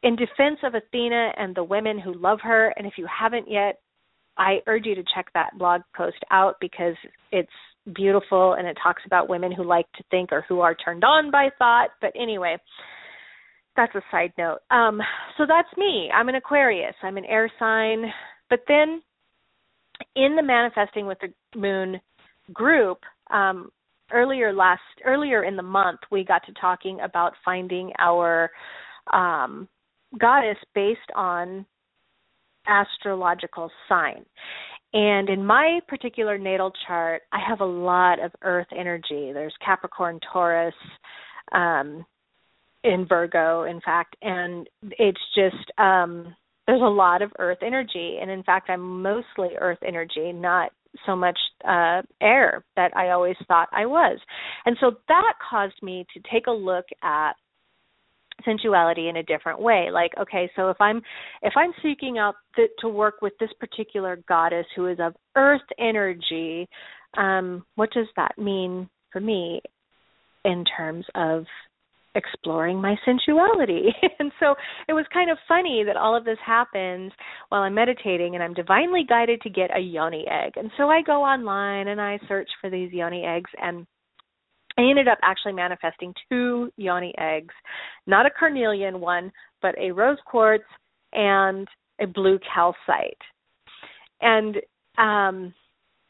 In 0.03 0.17
Defense 0.17 0.59
of 0.63 0.75
Athena 0.75 1.33
and 1.37 1.55
the 1.55 1.65
Women 1.65 1.99
Who 1.99 2.15
Love 2.15 2.41
Her. 2.43 2.75
And 2.77 2.87
if 2.87 2.95
you 2.99 3.07
haven't 3.07 3.51
yet, 3.51 3.79
I 4.37 4.59
urge 4.67 4.87
you 4.87 4.95
to 4.95 5.05
check 5.15 5.27
that 5.35 5.57
blog 5.59 5.83
post 5.97 6.19
out 6.31 6.57
because 6.61 6.95
it's 7.33 7.49
beautiful 7.95 8.55
and 8.55 8.67
it 8.67 8.77
talks 8.83 9.03
about 9.07 9.29
women 9.29 9.53
who 9.53 9.65
like 9.65 9.91
to 9.93 10.05
think 10.11 10.33
or 10.33 10.45
who 10.49 10.61
are 10.61 10.75
turned 10.75 11.05
on 11.05 11.31
by 11.31 11.51
thought. 11.59 11.91
But 12.01 12.13
anyway, 12.21 12.57
that's 13.77 13.95
a 13.95 14.03
side 14.11 14.33
note. 14.39 14.59
Um, 14.71 15.01
so 15.37 15.45
that's 15.47 15.69
me. 15.77 16.11
I'm 16.15 16.29
an 16.29 16.37
Aquarius. 16.37 16.95
I'm 17.03 17.17
an 17.17 17.25
air 17.25 17.51
sign. 17.59 18.05
But 18.49 18.61
then 18.69 19.03
in 20.17 20.37
the 20.37 20.43
manifesting 20.43 21.07
with 21.07 21.19
the 21.21 21.59
moon 21.59 22.01
group, 22.53 22.99
um, 23.31 23.71
earlier 24.13 24.53
last 24.53 24.83
earlier 25.05 25.45
in 25.45 25.57
the 25.57 25.63
month 25.63 26.01
we 26.13 26.25
got 26.25 26.45
to 26.45 26.53
talking 26.61 27.01
about 27.01 27.33
finding 27.45 27.91
our 27.99 28.51
um, 29.13 29.69
goddess 30.21 30.59
based 30.75 31.01
on 31.15 31.65
astrological 32.67 33.71
sign. 33.89 34.25
And 34.93 35.29
in 35.29 35.45
my 35.45 35.81
particular 35.89 36.39
natal 36.39 36.73
chart, 36.87 37.23
I 37.33 37.41
have 37.47 37.61
a 37.61 37.65
lot 37.65 38.23
of 38.25 38.31
earth 38.43 38.69
energy. 38.77 39.33
There's 39.33 39.55
Capricorn, 39.65 40.21
Taurus, 40.33 40.75
um, 41.53 42.05
in 42.85 43.07
Virgo, 43.09 43.65
in 43.65 43.81
fact, 43.81 44.15
and 44.23 44.69
it's 44.83 45.21
just 45.35 45.79
um, 45.79 46.37
there's 46.67 46.83
a 46.83 46.85
lot 46.85 47.23
of 47.23 47.33
earth 47.39 47.59
energy. 47.63 48.19
And 48.21 48.31
in 48.31 48.43
fact, 48.43 48.71
I'm 48.71 49.03
mostly 49.03 49.51
earth 49.59 49.79
energy, 49.87 50.33
not 50.33 50.71
so 51.07 51.17
much 51.17 51.39
uh, 51.67 52.03
air 52.21 52.65
that 52.77 52.97
I 52.97 53.11
always 53.11 53.37
thought 53.49 53.69
I 53.73 53.87
was. 53.87 54.19
And 54.65 54.77
so 54.81 54.93
that 55.09 55.33
caused 55.51 55.83
me 55.83 56.07
to 56.15 56.21
take 56.31 56.47
a 56.47 56.53
look 56.53 56.85
at 57.03 57.33
sensuality 58.47 59.09
in 59.09 59.17
a 59.17 59.23
different 59.23 59.61
way 59.61 59.89
like 59.93 60.13
okay 60.21 60.51
so 60.57 60.71
if 60.71 60.81
i'm 60.81 61.01
if 61.43 61.53
i'm 61.57 61.73
seeking 61.83 62.19
out 62.19 62.35
the, 62.57 62.67
to 62.79 62.89
work 62.89 63.17
with 63.23 63.33
this 63.41 63.51
particular 63.59 64.19
goddess 64.29 64.67
who 64.77 64.87
is 64.87 64.99
of 65.01 65.15
earth 65.37 65.61
energy 65.79 66.69
um 67.17 67.65
what 67.77 67.91
does 67.93 68.07
that 68.17 68.37
mean 68.39 68.89
for 69.13 69.21
me 69.21 69.61
in 70.45 70.65
terms 70.77 71.05
of 71.15 71.45
exploring 72.15 72.81
my 72.81 72.95
sensuality. 73.05 73.87
and 74.19 74.33
so 74.41 74.55
it 74.89 74.93
was 74.93 75.05
kind 75.13 75.31
of 75.31 75.39
funny 75.49 75.83
that 75.87 75.97
all 75.97 76.17
of 76.17 76.25
this 76.25 76.39
happens 76.45 77.13
while 77.49 77.63
I'm 77.63 77.75
meditating 77.75 78.35
and 78.35 78.43
I'm 78.43 78.55
divinely 78.55 79.05
guided 79.09 79.41
to 79.43 79.51
get 79.51 79.77
a 79.77 79.81
yoni 79.81 80.25
egg. 80.29 80.53
And 80.57 80.71
so 80.77 80.89
I 80.89 81.03
go 81.03 81.23
online 81.23 81.89
and 81.89 82.01
I 82.01 82.19
search 82.29 82.49
for 82.61 82.71
these 82.71 82.93
yoni 82.93 83.25
eggs 83.25 83.51
and 83.61 83.87
I 84.77 84.83
ended 84.83 85.09
up 85.09 85.19
actually 85.23 85.53
manifesting 85.53 86.13
two 86.29 86.71
yoni 86.77 87.15
eggs, 87.19 87.55
not 88.07 88.27
a 88.27 88.31
carnelian 88.31 89.01
one, 89.01 89.31
but 89.63 89.79
a 89.79 89.93
rose 89.93 90.19
quartz 90.27 90.65
and 91.13 91.69
a 92.01 92.07
blue 92.07 92.39
calcite. 92.53 93.23
And 94.21 94.57
um, 94.99 95.55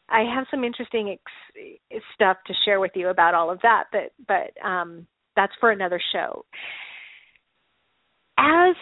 I 0.08 0.22
have 0.34 0.46
some 0.50 0.64
interesting 0.64 1.16
ex- 1.18 2.02
stuff 2.14 2.38
to 2.46 2.54
share 2.64 2.80
with 2.80 2.92
you 2.94 3.08
about 3.08 3.34
all 3.34 3.50
of 3.50 3.60
that. 3.62 3.84
But 3.92 4.12
but 4.26 4.66
um, 4.66 5.06
that's 5.36 5.52
for 5.60 5.70
another 5.70 6.00
show. 6.12 6.44
As 8.38 8.74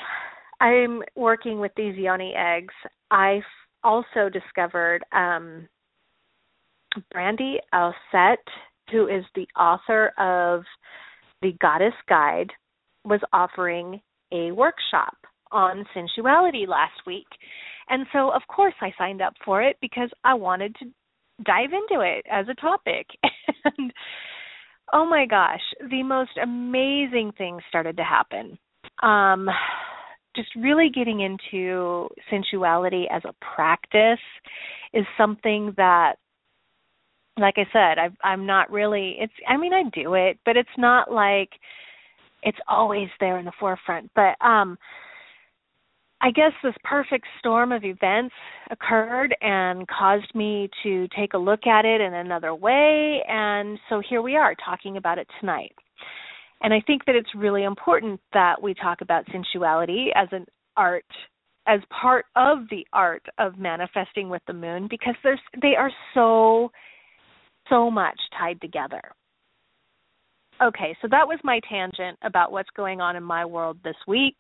I'm 0.61 1.03
working 1.17 1.61
with 1.61 1.73
these 1.77 1.97
yoni 1.97 2.35
eggs, 2.37 2.75
I've 3.11 3.43
also 3.85 4.29
discovered 4.33 5.03
um, 5.13 5.69
Brandy 7.11 7.59
Alsett, 7.73 8.39
who 8.91 9.07
is 9.07 9.25
the 9.35 9.47
author 9.59 10.13
of 10.19 10.63
The 11.41 11.53
Goddess 11.61 11.95
Guide, 12.09 12.51
was 13.05 13.21
offering 13.33 14.01
a 14.33 14.53
workshop 14.53 15.17
on 15.51 15.85
sensuality 15.95 16.67
last 16.67 17.01
week. 17.07 17.27
And 17.89 18.07
so, 18.13 18.31
of 18.31 18.43
course, 18.49 18.75
I 18.81 18.93
signed 18.97 19.21
up 19.21 19.35
for 19.45 19.63
it 19.63 19.77
because 19.81 20.09
I 20.25 20.35
wanted 20.35 20.75
to 20.77 20.87
dive 21.45 21.71
into 21.73 22.03
it 22.03 22.25
as 22.31 22.47
a 22.49 22.61
topic. 22.61 23.07
and 23.65 23.93
oh 24.93 25.05
my 25.05 25.27
gosh, 25.27 25.61
the 25.91 26.03
most 26.03 26.33
amazing 26.43 27.33
things 27.37 27.63
started 27.69 27.97
to 27.97 28.05
happen. 28.05 28.59
Um, 29.03 29.49
just 30.35 30.49
really 30.57 30.91
getting 30.95 31.21
into 31.21 32.09
sensuality 32.31 33.05
as 33.11 33.23
a 33.25 33.35
practice 33.55 34.23
is 34.95 35.05
something 35.19 35.75
that 35.77 36.15
like 37.43 37.59
I 37.59 37.67
said, 37.73 37.99
I 37.99 38.09
I'm 38.25 38.47
not 38.47 38.71
really 38.71 39.17
it's 39.21 39.33
I 39.47 39.57
mean 39.59 39.75
I 39.75 39.83
do 39.95 40.15
it, 40.15 40.39
but 40.47 40.57
it's 40.57 40.69
not 40.79 41.13
like 41.13 41.51
it's 42.43 42.59
always 42.67 43.09
there 43.21 43.39
in 43.39 43.45
the 43.45 43.53
forefront. 43.61 44.11
But 44.15 44.35
um 44.45 44.79
I 46.25 46.31
guess 46.31 46.53
this 46.63 46.75
perfect 46.85 47.27
storm 47.41 47.73
of 47.73 47.85
events 47.85 48.35
occurred 48.71 49.35
and 49.41 49.87
caused 49.89 50.33
me 50.37 50.71
to 50.85 51.09
take 51.09 51.35
a 51.35 51.39
look 51.39 51.67
at 51.67 51.85
it 51.85 52.01
in 52.01 52.15
another 52.15 52.55
way. 52.55 53.21
And 53.29 53.77
so 53.89 54.01
here 54.09 54.23
we 54.23 54.37
are 54.37 54.55
talking 54.65 54.97
about 54.97 55.19
it 55.19 55.27
tonight. 55.41 55.75
And 56.63 56.73
I 56.73 56.81
think 56.87 57.05
that 57.07 57.17
it's 57.17 57.35
really 57.35 57.65
important 57.65 58.21
that 58.33 58.63
we 58.63 58.73
talk 58.73 59.01
about 59.01 59.27
sensuality 59.33 60.11
as 60.15 60.29
an 60.31 60.47
art, 60.77 61.05
as 61.67 61.81
part 61.91 62.27
of 62.37 62.59
the 62.71 62.87
art 62.93 63.27
of 63.39 63.59
manifesting 63.59 64.29
with 64.29 64.43
the 64.47 64.53
moon, 64.53 64.87
because 64.89 65.17
there's 65.25 65.41
they 65.61 65.75
are 65.77 65.91
so, 66.15 66.71
so 67.73 67.91
much 67.91 68.19
tied 68.39 68.61
together. 68.61 69.01
Okay, 70.63 70.97
so 71.01 71.09
that 71.11 71.27
was 71.27 71.39
my 71.43 71.61
tangent 71.69 72.19
about 72.23 72.53
what's 72.53 72.69
going 72.77 73.01
on 73.01 73.17
in 73.17 73.23
my 73.23 73.45
world 73.45 73.79
this 73.83 73.97
week. 74.07 74.37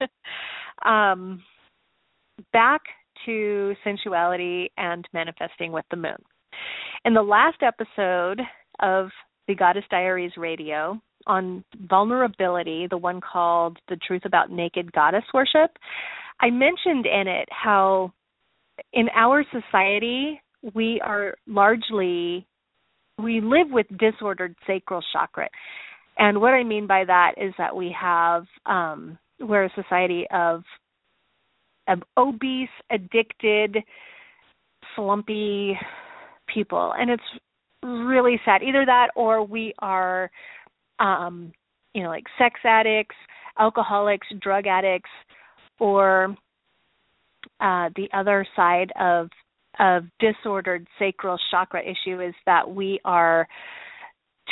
um, 0.84 1.42
back 2.52 2.82
to 3.24 3.74
sensuality 3.84 4.70
and 4.76 5.06
manifesting 5.14 5.72
with 5.72 5.84
the 5.90 5.96
moon. 5.96 6.16
In 7.04 7.14
the 7.14 7.22
last 7.22 7.62
episode 7.62 8.40
of 8.80 9.08
the 9.46 9.54
Goddess 9.54 9.84
Diaries 9.90 10.32
radio 10.36 11.00
on 11.26 11.64
vulnerability, 11.88 12.86
the 12.90 12.98
one 12.98 13.20
called 13.20 13.78
The 13.88 13.96
Truth 14.06 14.22
About 14.24 14.50
Naked 14.50 14.92
Goddess 14.92 15.24
Worship, 15.32 15.70
I 16.40 16.50
mentioned 16.50 17.06
in 17.06 17.28
it 17.28 17.48
how 17.50 18.12
in 18.92 19.08
our 19.14 19.44
society 19.44 20.40
we 20.74 21.00
are 21.04 21.34
largely 21.46 22.46
we 23.18 23.40
live 23.40 23.68
with 23.70 23.86
disordered 23.98 24.54
sacral 24.66 25.02
chakra. 25.12 25.48
And 26.18 26.40
what 26.40 26.52
I 26.52 26.64
mean 26.64 26.86
by 26.86 27.04
that 27.04 27.32
is 27.36 27.54
that 27.58 27.74
we 27.74 27.94
have 27.98 28.44
um, 28.66 29.18
we're 29.40 29.64
a 29.64 29.72
society 29.74 30.26
of, 30.32 30.62
of 31.88 32.02
obese, 32.16 32.68
addicted, 32.90 33.78
slumpy 34.94 35.78
people, 36.52 36.94
and 36.98 37.10
it's 37.10 37.22
really 37.82 38.40
sad. 38.44 38.62
Either 38.62 38.84
that, 38.86 39.08
or 39.14 39.44
we 39.44 39.74
are, 39.80 40.30
um, 40.98 41.52
you 41.94 42.02
know, 42.02 42.08
like 42.08 42.24
sex 42.38 42.60
addicts, 42.64 43.16
alcoholics, 43.58 44.26
drug 44.40 44.66
addicts, 44.66 45.10
or 45.78 46.34
uh, 47.60 47.90
the 47.96 48.08
other 48.12 48.46
side 48.56 48.90
of 48.98 49.28
of 49.78 50.04
disordered 50.18 50.86
sacral 50.98 51.38
chakra 51.50 51.82
issue 51.82 52.20
is 52.20 52.34
that 52.46 52.68
we 52.68 53.00
are 53.04 53.46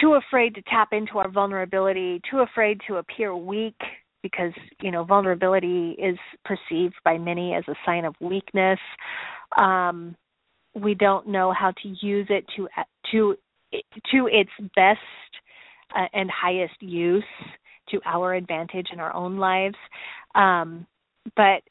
too 0.01 0.15
afraid 0.15 0.55
to 0.55 0.63
tap 0.63 0.89
into 0.93 1.19
our 1.19 1.31
vulnerability, 1.31 2.21
too 2.31 2.41
afraid 2.41 2.81
to 2.89 2.97
appear 2.97 3.35
weak, 3.37 3.77
because 4.23 4.53
you 4.81 4.91
know 4.91 5.05
vulnerability 5.05 5.91
is 5.93 6.19
perceived 6.45 6.95
by 7.05 7.19
many 7.19 7.55
as 7.55 7.65
a 7.69 7.75
sign 7.87 8.05
of 8.05 8.15
weakness. 8.21 8.79
Um, 9.57 10.17
we 10.75 10.95
don't 10.95 11.29
know 11.29 11.53
how 11.53 11.71
to 11.83 11.89
use 12.01 12.27
it 12.31 12.45
to 12.57 12.69
to 13.13 13.37
to 14.13 14.27
its 14.27 14.51
best 14.75 15.01
uh, 15.95 16.07
and 16.13 16.31
highest 16.31 16.81
use 16.81 17.25
to 17.91 18.01
our 18.07 18.35
advantage 18.35 18.89
in 18.93 18.99
our 18.99 19.15
own 19.15 19.37
lives. 19.37 19.77
Um, 20.35 20.87
but 21.37 21.63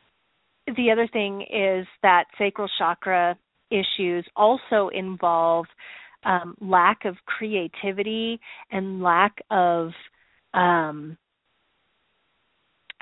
the 0.77 0.91
other 0.91 1.07
thing 1.07 1.41
is 1.41 1.85
that 2.03 2.25
sacral 2.37 2.69
chakra 2.77 3.37
issues 3.73 4.25
also 4.35 4.89
involve 4.93 5.65
um, 6.23 6.55
lack 6.61 7.05
of 7.05 7.15
creativity 7.25 8.39
and 8.71 9.01
lack 9.01 9.41
of 9.49 9.91
um, 10.53 11.17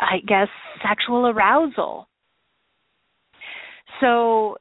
I 0.01 0.17
guess, 0.27 0.47
sexual 0.87 1.27
arousal. 1.27 2.07
So, 3.99 4.57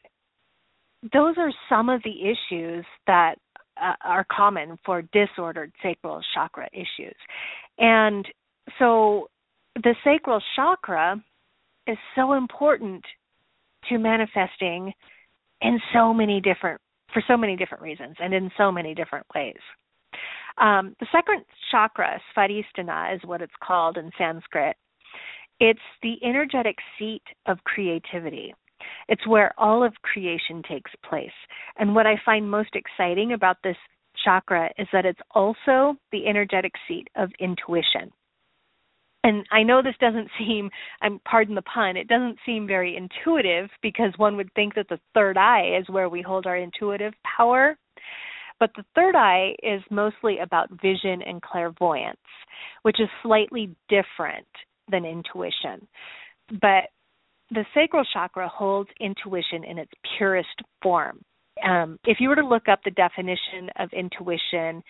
those 1.15 1.35
are 1.39 1.51
some 1.69 1.89
of 1.89 2.03
the 2.03 2.31
issues 2.31 2.85
that 3.07 3.37
uh, 3.81 3.95
are 4.05 4.27
common 4.31 4.79
for 4.85 5.03
disordered 5.13 5.73
sacral 5.83 6.21
chakra 6.35 6.69
issues. 6.75 7.17
And 7.79 8.27
so, 8.79 9.31
the 9.77 9.95
sacral 10.05 10.43
chakra 10.57 11.23
is 11.87 11.97
so 12.15 12.35
important 12.35 13.03
to 13.89 13.99
manifesting 13.99 14.93
in 15.61 15.81
so 15.93 16.13
many 16.13 16.41
different 16.41 16.81
for 17.13 17.23
so 17.27 17.37
many 17.37 17.57
different 17.57 17.83
reasons 17.83 18.15
and 18.21 18.33
in 18.33 18.51
so 18.57 18.71
many 18.71 18.95
different 18.95 19.27
ways. 19.35 19.59
Um, 20.59 20.95
the 21.01 21.07
second 21.11 21.45
chakra, 21.71 22.21
Svadhisthana, 22.37 23.15
is 23.15 23.21
what 23.25 23.43
it's 23.43 23.53
called 23.63 23.97
in 23.97 24.11
Sanskrit, 24.17 24.77
it's 25.59 25.81
the 26.03 26.17
energetic 26.25 26.77
seat 26.99 27.23
of 27.47 27.59
creativity. 27.65 28.55
It's 29.09 29.27
where 29.27 29.53
all 29.59 29.85
of 29.85 29.93
creation 30.03 30.63
takes 30.69 30.91
place. 31.09 31.31
And 31.79 31.95
what 31.95 32.07
I 32.07 32.15
find 32.25 32.51
most 32.51 32.75
exciting 32.75 33.33
about 33.33 33.57
this 33.63 33.77
chakra 34.25 34.71
is 34.79 34.89
that 34.93 35.05
it's 35.05 35.21
also 35.33 35.97
the 36.13 36.27
energetic 36.27 36.73
seat 36.89 37.09
of 37.17 37.31
intuition. 37.41 38.11
And 39.23 39.45
I 39.51 39.63
know 39.63 39.83
this 39.83 39.95
doesn't 40.01 40.29
seem, 40.39 40.71
I'm 41.03 41.21
pardon 41.25 41.55
the 41.55 41.63
pun, 41.63 41.97
it 41.97 42.09
doesn't 42.09 42.39
seem 42.45 42.67
very 42.67 42.97
intuitive 42.97 43.71
because 43.83 44.13
one 44.17 44.37
would 44.37 44.53
think 44.55 44.75
that 44.75 44.89
the 44.89 45.01
third 45.15 45.37
eye 45.37 45.79
is 45.79 45.89
where 45.89 46.09
we 46.09 46.23
hold 46.23 46.47
our 46.47 46.57
intuitive 46.57 47.15
power. 47.37 47.77
But 48.59 48.71
the 48.77 48.85
third 48.95 49.17
eye 49.17 49.55
is 49.63 49.81
mostly 49.91 50.39
about 50.39 50.69
vision 50.83 51.23
and 51.23 51.41
clairvoyance, 51.41 52.19
which 52.83 53.01
is 53.01 53.09
slightly 53.23 53.75
different 53.89 54.47
than 54.91 55.07
intuition. 55.07 55.87
But 56.61 56.91
the 57.51 57.65
sacral 57.75 58.05
chakra 58.13 58.49
holds 58.49 58.91
intuition 59.01 59.65
in 59.65 59.79
its 59.79 59.91
purest 60.19 60.49
form. 60.83 61.23
Um, 61.67 61.99
if 62.05 62.19
you 62.21 62.29
were 62.29 62.37
to 62.37 62.47
look 62.47 62.69
up 62.69 62.81
the 62.85 62.91
definition 62.91 63.71
of 63.79 63.89
intuition, 63.93 64.83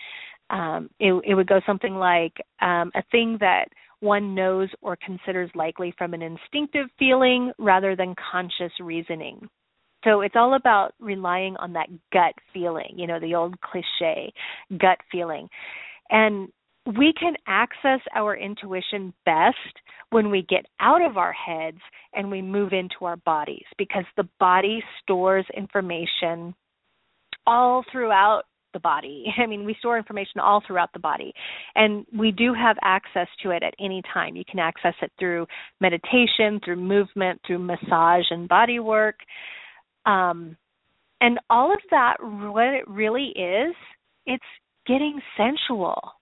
um, 0.51 0.91
it, 0.99 1.13
it, 1.25 1.35
would 1.35 1.47
go 1.47 1.61
something 1.65 1.95
like 1.95 2.33
um, 2.61 2.91
a 2.95 3.03
thing 3.11 3.39
that 3.41 3.69
one 4.01 4.35
knows 4.35 4.69
or 4.81 4.97
considers 4.97 5.51
likely 5.55 5.95
from 5.97 6.15
an 6.15 6.23
instinctive 6.23 6.87
feeling 6.99 7.53
rather 7.59 7.95
than 7.95 8.15
conscious 8.33 8.73
reasoning. 8.81 9.49
So 10.05 10.23
it's 10.23 10.37
all 10.37 10.55
about 10.55 10.95
relying 10.99 11.57
on 11.59 11.75
that 11.75 11.89
gut 12.13 12.35
feeling, 12.55 12.95
you 12.97 13.07
know, 13.07 13.21
the 13.21 13.35
old 13.35 13.61
cliche, 13.61 14.33
gut 14.71 14.99
feeling. 15.13 15.49
And 16.09 16.49
we 16.87 17.13
can 17.13 17.35
access 17.47 18.01
our 18.15 18.35
intuition 18.35 19.13
best 19.27 19.57
when 20.09 20.31
we 20.31 20.43
get 20.49 20.65
out 20.81 21.03
of 21.03 21.19
our 21.19 21.33
heads 21.33 21.79
and 22.15 22.31
we 22.31 22.41
move 22.41 22.73
into 22.73 23.05
our 23.05 23.19
bodies 23.19 23.67
because 23.77 24.05
the 24.17 24.29
body 24.39 24.83
stores 25.03 25.45
information 25.55 26.55
all 27.47 27.85
throughout 27.93 28.45
the 28.73 28.81
body. 28.81 29.27
I 29.43 29.47
mean, 29.47 29.65
we 29.65 29.77
store 29.79 29.99
information 29.99 30.41
all 30.41 30.63
throughout 30.67 30.93
the 30.93 30.99
body, 30.99 31.33
and 31.75 32.07
we 32.17 32.31
do 32.31 32.55
have 32.55 32.77
access 32.83 33.29
to 33.43 33.51
it 33.51 33.63
at 33.63 33.75
any 33.81 34.03
time. 34.13 34.37
You 34.37 34.45
can 34.49 34.59
access 34.59 34.95
it 35.03 35.13
through 35.19 35.47
meditation, 35.81 36.61
through 36.65 36.77
movement, 36.77 37.41
through 37.47 37.59
massage 37.59 38.27
and 38.31 38.49
body 38.49 38.79
work. 38.79 39.17
Um, 40.07 40.57
and 41.21 41.39
all 41.51 41.73
of 41.73 41.81
that, 41.91 42.17
what 42.21 42.69
it 42.69 42.89
really 42.89 43.33
is, 43.37 43.75
it's 44.27 44.45
getting 44.87 45.21
sensual 45.37 46.15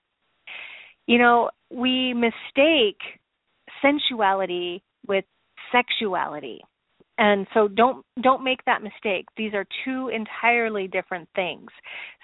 you 1.08 1.18
know, 1.18 1.50
we 1.70 2.14
mistake 2.14 3.00
sensuality 3.82 4.82
with 5.06 5.24
sexuality. 5.72 6.60
And 7.18 7.46
so 7.52 7.66
don't 7.68 8.06
don't 8.22 8.44
make 8.44 8.64
that 8.66 8.82
mistake. 8.82 9.26
These 9.36 9.52
are 9.52 9.66
two 9.84 10.08
entirely 10.08 10.86
different 10.86 11.28
things. 11.34 11.68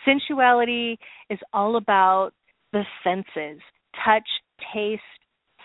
Sensuality 0.06 0.98
is 1.30 1.38
all 1.52 1.76
about 1.76 2.30
the 2.72 2.84
senses. 3.02 3.60
touch, 4.04 4.26
taste, 4.72 5.02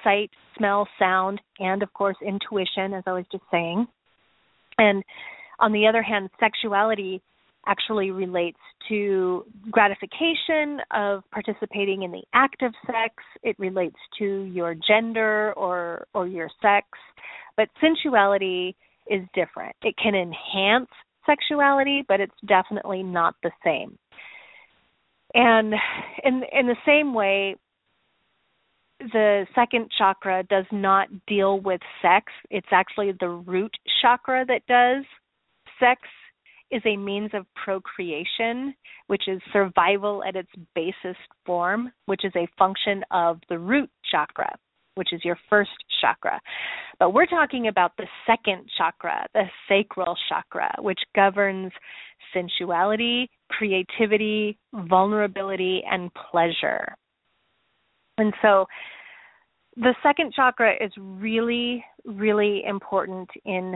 sight, 0.04 0.32
smell, 0.58 0.88
sound, 0.98 1.42
and 1.60 1.84
of 1.84 1.92
course 1.94 2.18
intuition, 2.26 2.94
as 2.94 3.04
I 3.06 3.14
was 3.14 3.26
just 3.32 3.44
saying. 3.52 3.88
And 4.78 5.04
on 5.60 5.74
the 5.74 5.88
other 5.88 6.02
hand, 6.02 6.30
sexuality 6.40 7.22
actually 7.68 8.12
relates 8.12 8.60
to 8.88 9.46
gratification 9.70 10.80
of 10.92 11.24
participating 11.32 12.04
in 12.04 12.12
the 12.12 12.24
act 12.34 12.62
of 12.62 12.74
sex. 12.88 13.14
It 13.44 13.58
relates 13.60 13.98
to 14.20 14.44
your 14.44 14.74
gender 14.76 15.54
or 15.54 16.08
or 16.14 16.28
your 16.28 16.50
sex, 16.62 16.88
but 17.58 17.68
sensuality 17.82 18.76
is 19.10 19.22
different. 19.34 19.76
It 19.82 19.96
can 20.02 20.16
enhance 20.16 20.90
sexuality, 21.26 22.04
but 22.08 22.20
it's 22.20 22.34
definitely 22.46 23.04
not 23.04 23.36
the 23.44 23.52
same. 23.64 23.98
And 25.34 25.74
in 26.24 26.44
in 26.52 26.68
the 26.68 26.78
same 26.86 27.14
way, 27.14 27.56
the 29.00 29.46
second 29.56 29.90
chakra 29.98 30.44
does 30.44 30.66
not 30.72 31.08
deal 31.28 31.60
with 31.60 31.82
sex. 32.02 32.32
It's 32.50 32.68
actually 32.72 33.14
the 33.20 33.30
root 33.30 33.76
chakra 34.02 34.46
that 34.46 34.66
does. 34.68 35.06
Sex 35.80 36.02
is 36.72 36.82
a 36.86 36.98
means 36.98 37.32
of 37.34 37.46
procreation, 37.56 38.76
which 39.08 39.28
is 39.28 39.42
survival 39.52 40.24
at 40.24 40.36
its 40.36 40.50
basest 40.76 41.20
form, 41.46 41.92
which 42.06 42.24
is 42.26 42.34
a 42.36 42.48
function 42.58 43.04
of 43.12 43.40
the 43.50 43.58
root 43.58 43.90
chakra, 44.12 44.56
which 45.00 45.14
is 45.14 45.24
your 45.24 45.38
first 45.50 45.72
chakra. 46.02 46.40
But 47.00 47.14
we're 47.14 47.26
talking 47.26 47.70
about 47.70 47.94
the 47.98 48.06
second 48.28 48.70
chakra, 48.78 49.26
the 49.34 49.46
sacral 49.70 50.18
chakra, 50.28 50.76
which 50.80 51.00
governs 51.16 51.72
sensuality, 52.34 53.30
creativity, 53.50 54.60
vulnerability, 54.74 55.82
and 55.90 56.12
pleasure. 56.30 56.94
And 58.18 58.34
so 58.42 58.66
the 59.78 59.96
second 60.04 60.34
chakra 60.36 60.74
is 60.84 60.92
really, 60.98 61.84
really 62.04 62.66
important 62.68 63.30
in 63.46 63.76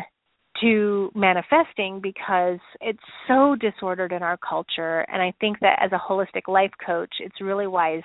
to 0.63 1.11
manifesting 1.13 1.99
because 2.01 2.59
it's 2.81 2.99
so 3.27 3.55
disordered 3.55 4.11
in 4.11 4.23
our 4.23 4.37
culture. 4.37 5.01
And 5.11 5.21
i 5.21 5.33
think 5.39 5.59
that 5.59 5.79
as 5.81 5.91
a 5.91 5.99
holistic 5.99 6.47
life 6.47 6.71
coach 6.83 7.15
it's 7.19 7.41
really 7.41 7.67
wise 7.67 8.03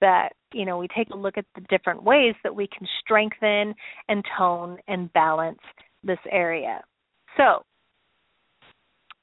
that 0.00 0.30
you 0.52 0.64
know 0.64 0.78
we 0.78 0.88
take 0.88 1.10
a 1.10 1.16
look 1.16 1.36
at 1.36 1.44
the 1.54 1.62
different 1.68 2.02
ways 2.02 2.34
that 2.42 2.54
we 2.54 2.66
can 2.68 2.86
strengthen 3.00 3.74
and 4.08 4.24
tone 4.38 4.78
and 4.88 5.12
balance 5.12 5.60
this 6.04 6.18
area. 6.30 6.82
So 7.36 7.62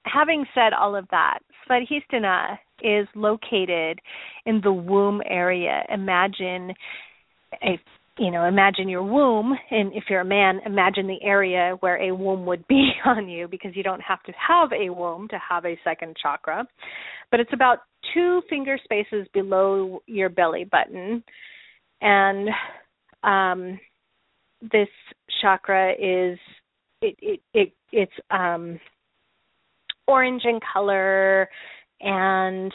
having 0.06 0.46
said 0.54 0.74
all 0.74 0.96
of 0.96 1.08
that 1.12 1.39
svadhisthana 1.67 2.58
is 2.82 3.08
located 3.15 4.00
in 4.46 4.60
the 4.62 4.74
womb 4.74 5.22
area. 5.26 5.84
Imagine 5.89 6.74
a 7.63 7.80
you 8.17 8.30
know, 8.30 8.45
imagine 8.45 8.88
your 8.89 9.04
womb, 9.04 9.58
and 9.71 9.91
if 9.93 10.04
you're 10.10 10.21
a 10.21 10.26
man, 10.26 10.60
imagine 10.65 11.08
the 11.08 11.21
area 11.23 11.76
where 11.80 11.99
a 12.02 12.13
womb 12.13 12.45
would 12.45 12.67
be 12.67 12.91
on 13.06 13.28
you 13.28 13.47
because 13.47 13.76
you 13.76 13.84
don't 13.84 14.02
have 14.02 14.21
to 14.23 14.34
have 14.34 14.71
a 14.71 14.89
womb 14.91 15.28
to 15.30 15.38
have 15.38 15.65
a 15.65 15.80
second 15.84 16.15
chakra. 16.21 16.65
But 17.32 17.39
it's 17.39 17.54
about 17.54 17.80
two 18.13 18.41
finger 18.49 18.78
spaces 18.84 19.28
below 19.34 20.04
your 20.06 20.30
belly 20.30 20.65
button. 20.65 21.23
And 22.02 22.49
um, 23.23 23.80
this 24.62 24.89
chakra 25.41 25.93
is 25.93 26.38
it 27.02 27.15
it, 27.21 27.39
it 27.54 27.73
it's 27.91 28.13
um 28.32 28.80
orange 30.08 30.43
in 30.45 30.60
color 30.71 31.49
and 32.02 32.71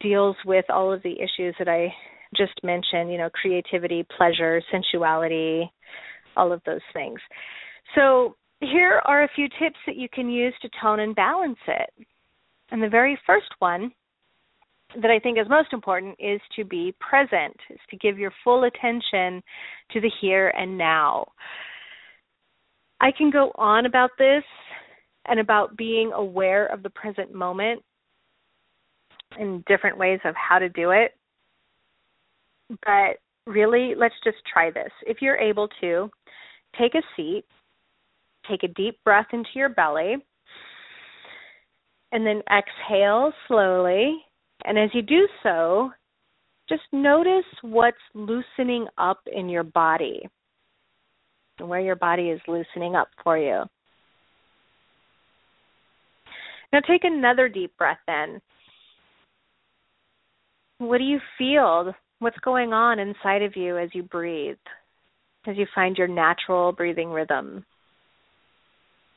deals 0.00 0.36
with 0.44 0.64
all 0.68 0.92
of 0.92 1.02
the 1.02 1.14
issues 1.14 1.54
that 1.58 1.68
I 1.68 1.92
just 2.36 2.52
mentioned, 2.62 3.10
you 3.10 3.18
know, 3.18 3.30
creativity, 3.30 4.06
pleasure, 4.16 4.62
sensuality, 4.70 5.70
all 6.36 6.52
of 6.52 6.60
those 6.66 6.80
things. 6.92 7.20
So, 7.94 8.36
here 8.60 9.00
are 9.04 9.22
a 9.22 9.28
few 9.36 9.48
tips 9.60 9.78
that 9.86 9.96
you 9.96 10.08
can 10.12 10.28
use 10.28 10.54
to 10.62 10.68
tone 10.82 11.00
and 11.00 11.14
balance 11.14 11.58
it. 11.68 12.06
And 12.70 12.82
the 12.82 12.88
very 12.88 13.18
first 13.24 13.48
one 13.60 13.92
that 15.00 15.10
I 15.10 15.18
think 15.18 15.38
is 15.38 15.46
most 15.48 15.72
important 15.72 16.16
is 16.18 16.40
to 16.56 16.64
be 16.64 16.94
present, 16.98 17.56
is 17.70 17.78
to 17.90 17.96
give 17.96 18.18
your 18.18 18.32
full 18.42 18.64
attention 18.64 19.42
to 19.92 20.00
the 20.00 20.10
here 20.20 20.48
and 20.48 20.76
now. 20.76 21.26
I 23.00 23.12
can 23.16 23.30
go 23.30 23.52
on 23.54 23.86
about 23.86 24.10
this 24.18 24.42
and 25.26 25.38
about 25.38 25.76
being 25.76 26.12
aware 26.12 26.66
of 26.66 26.82
the 26.82 26.90
present 26.90 27.32
moment 27.32 27.82
in 29.38 29.62
different 29.68 29.98
ways 29.98 30.20
of 30.24 30.34
how 30.34 30.58
to 30.58 30.68
do 30.68 30.90
it 30.90 31.12
but 32.68 33.18
really, 33.46 33.94
let's 33.96 34.14
just 34.24 34.38
try 34.52 34.70
this. 34.70 34.90
If 35.06 35.18
you're 35.20 35.36
able 35.36 35.68
to, 35.80 36.10
take 36.78 36.94
a 36.94 37.02
seat, 37.16 37.44
take 38.48 38.62
a 38.62 38.68
deep 38.68 38.98
breath 39.04 39.28
into 39.32 39.50
your 39.54 39.68
belly, 39.68 40.16
and 42.12 42.26
then 42.26 42.42
exhale 42.50 43.32
slowly. 43.46 44.18
And 44.64 44.78
as 44.78 44.90
you 44.92 45.02
do 45.02 45.28
so, 45.42 45.90
just 46.68 46.82
notice 46.92 47.44
what's 47.62 47.96
loosening 48.14 48.86
up 48.98 49.20
in 49.30 49.48
your 49.48 49.62
body 49.62 50.28
and 51.58 51.68
where 51.68 51.80
your 51.80 51.96
body 51.96 52.30
is 52.30 52.40
loosening 52.46 52.94
up 52.94 53.08
for 53.22 53.38
you. 53.38 53.64
Now 56.72 56.80
take 56.80 57.04
another 57.04 57.48
deep 57.48 57.76
breath 57.78 57.98
in. 58.06 58.40
What 60.78 60.98
do 60.98 61.04
you 61.04 61.18
feel 61.38 61.94
what's 62.18 62.38
going 62.38 62.72
on 62.72 62.98
inside 62.98 63.42
of 63.42 63.56
you 63.56 63.78
as 63.78 63.90
you 63.92 64.02
breathe, 64.02 64.56
as 65.46 65.56
you 65.56 65.66
find 65.74 65.96
your 65.96 66.08
natural 66.08 66.72
breathing 66.72 67.10
rhythm. 67.10 67.64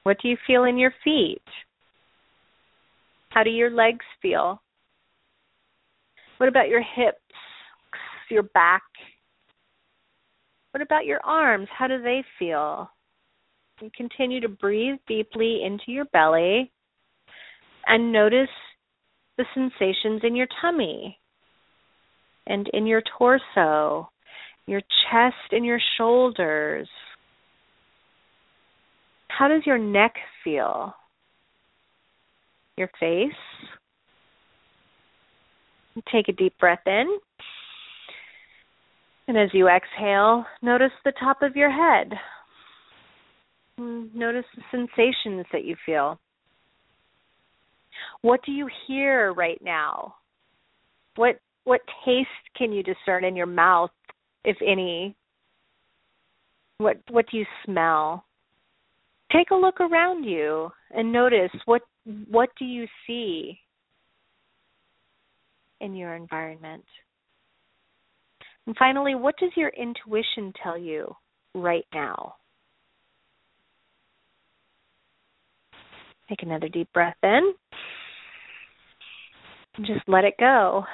What 0.04 0.18
do 0.22 0.28
you 0.28 0.38
feel 0.48 0.64
in 0.64 0.78
your 0.78 0.94
feet? 1.04 1.42
How 3.30 3.44
do 3.44 3.50
your 3.50 3.72
legs 3.72 4.06
feel? 4.22 4.62
What 6.38 6.50
about 6.50 6.70
your 6.70 6.82
hips, 6.82 7.18
your 8.30 8.44
back? 8.44 8.82
What 10.72 10.82
about 10.82 11.06
your 11.06 11.20
arms? 11.24 11.68
How 11.78 11.88
do 11.88 12.02
they 12.02 12.24
feel? 12.40 12.90
You 13.82 13.90
continue 13.96 14.42
to 14.42 14.50
breathe 14.50 15.00
deeply 15.08 15.64
into 15.64 15.86
your 15.88 16.06
belly 16.06 16.72
and 17.88 18.12
notice 18.12 18.50
the 19.38 19.46
sensations 19.54 20.22
in 20.24 20.36
your 20.36 20.48
tummy 20.62 21.18
and 22.52 22.70
in 22.74 22.86
your 22.86 23.02
torso, 23.18 24.10
your 24.68 24.82
chest 24.82 25.52
and 25.52 25.66
your 25.66 25.80
shoulders. 25.98 26.88
How 29.30 29.48
does 29.48 29.62
your 29.66 29.78
neck 29.78 30.16
feel? 30.44 30.94
Your 32.78 32.90
face? 33.00 33.32
Take 36.12 36.28
a 36.28 36.34
deep 36.34 36.58
breath 36.60 36.86
in. 36.86 37.18
And 39.30 39.38
as 39.38 39.50
you 39.54 39.70
exhale, 39.70 40.46
notice 40.62 40.92
the 41.06 41.14
top 41.20 41.42
of 41.42 41.56
your 41.56 41.72
head. 41.72 42.12
Notice 43.78 44.46
the 44.56 44.64
sensations 44.72 45.46
that 45.54 45.64
you 45.64 45.78
feel. 45.86 46.20
What 48.22 48.42
do 48.46 48.52
you 48.52 48.68
hear 48.88 49.32
right 49.32 49.60
now? 49.64 50.16
What 51.16 51.40
what 51.63 51.82
taste 52.06 52.28
can 52.58 52.71
you 52.71 52.84
discern 52.84 53.24
in 53.24 53.36
your 53.36 53.45
mouth, 53.45 53.91
if 54.43 54.58
any? 54.65 55.15
What 56.78 56.97
what 57.10 57.26
do 57.30 57.38
you 57.38 57.45
smell? 57.65 58.26
Take 59.32 59.52
a 59.52 59.56
look 59.56 59.80
around 59.80 60.24
you 60.24 60.71
and 60.91 61.12
notice 61.12 61.52
what 61.65 61.82
what 62.30 62.50
do 62.58 62.65
you 62.65 62.88
see 63.06 63.60
in 65.80 65.95
your 65.95 66.15
environment? 66.15 66.84
And 68.67 68.76
finally, 68.78 69.15
what 69.15 69.36
does 69.38 69.52
your 69.56 69.69
intuition 69.69 70.54
tell 70.63 70.78
you 70.78 71.15
right 71.54 71.86
now? 71.93 72.36
Take 76.30 76.43
another 76.43 76.69
deep 76.69 76.91
breath 76.93 77.17
in. 77.24 77.54
And 79.76 79.86
just 79.86 80.08
let 80.08 80.24
it 80.24 80.36
go. 80.39 80.86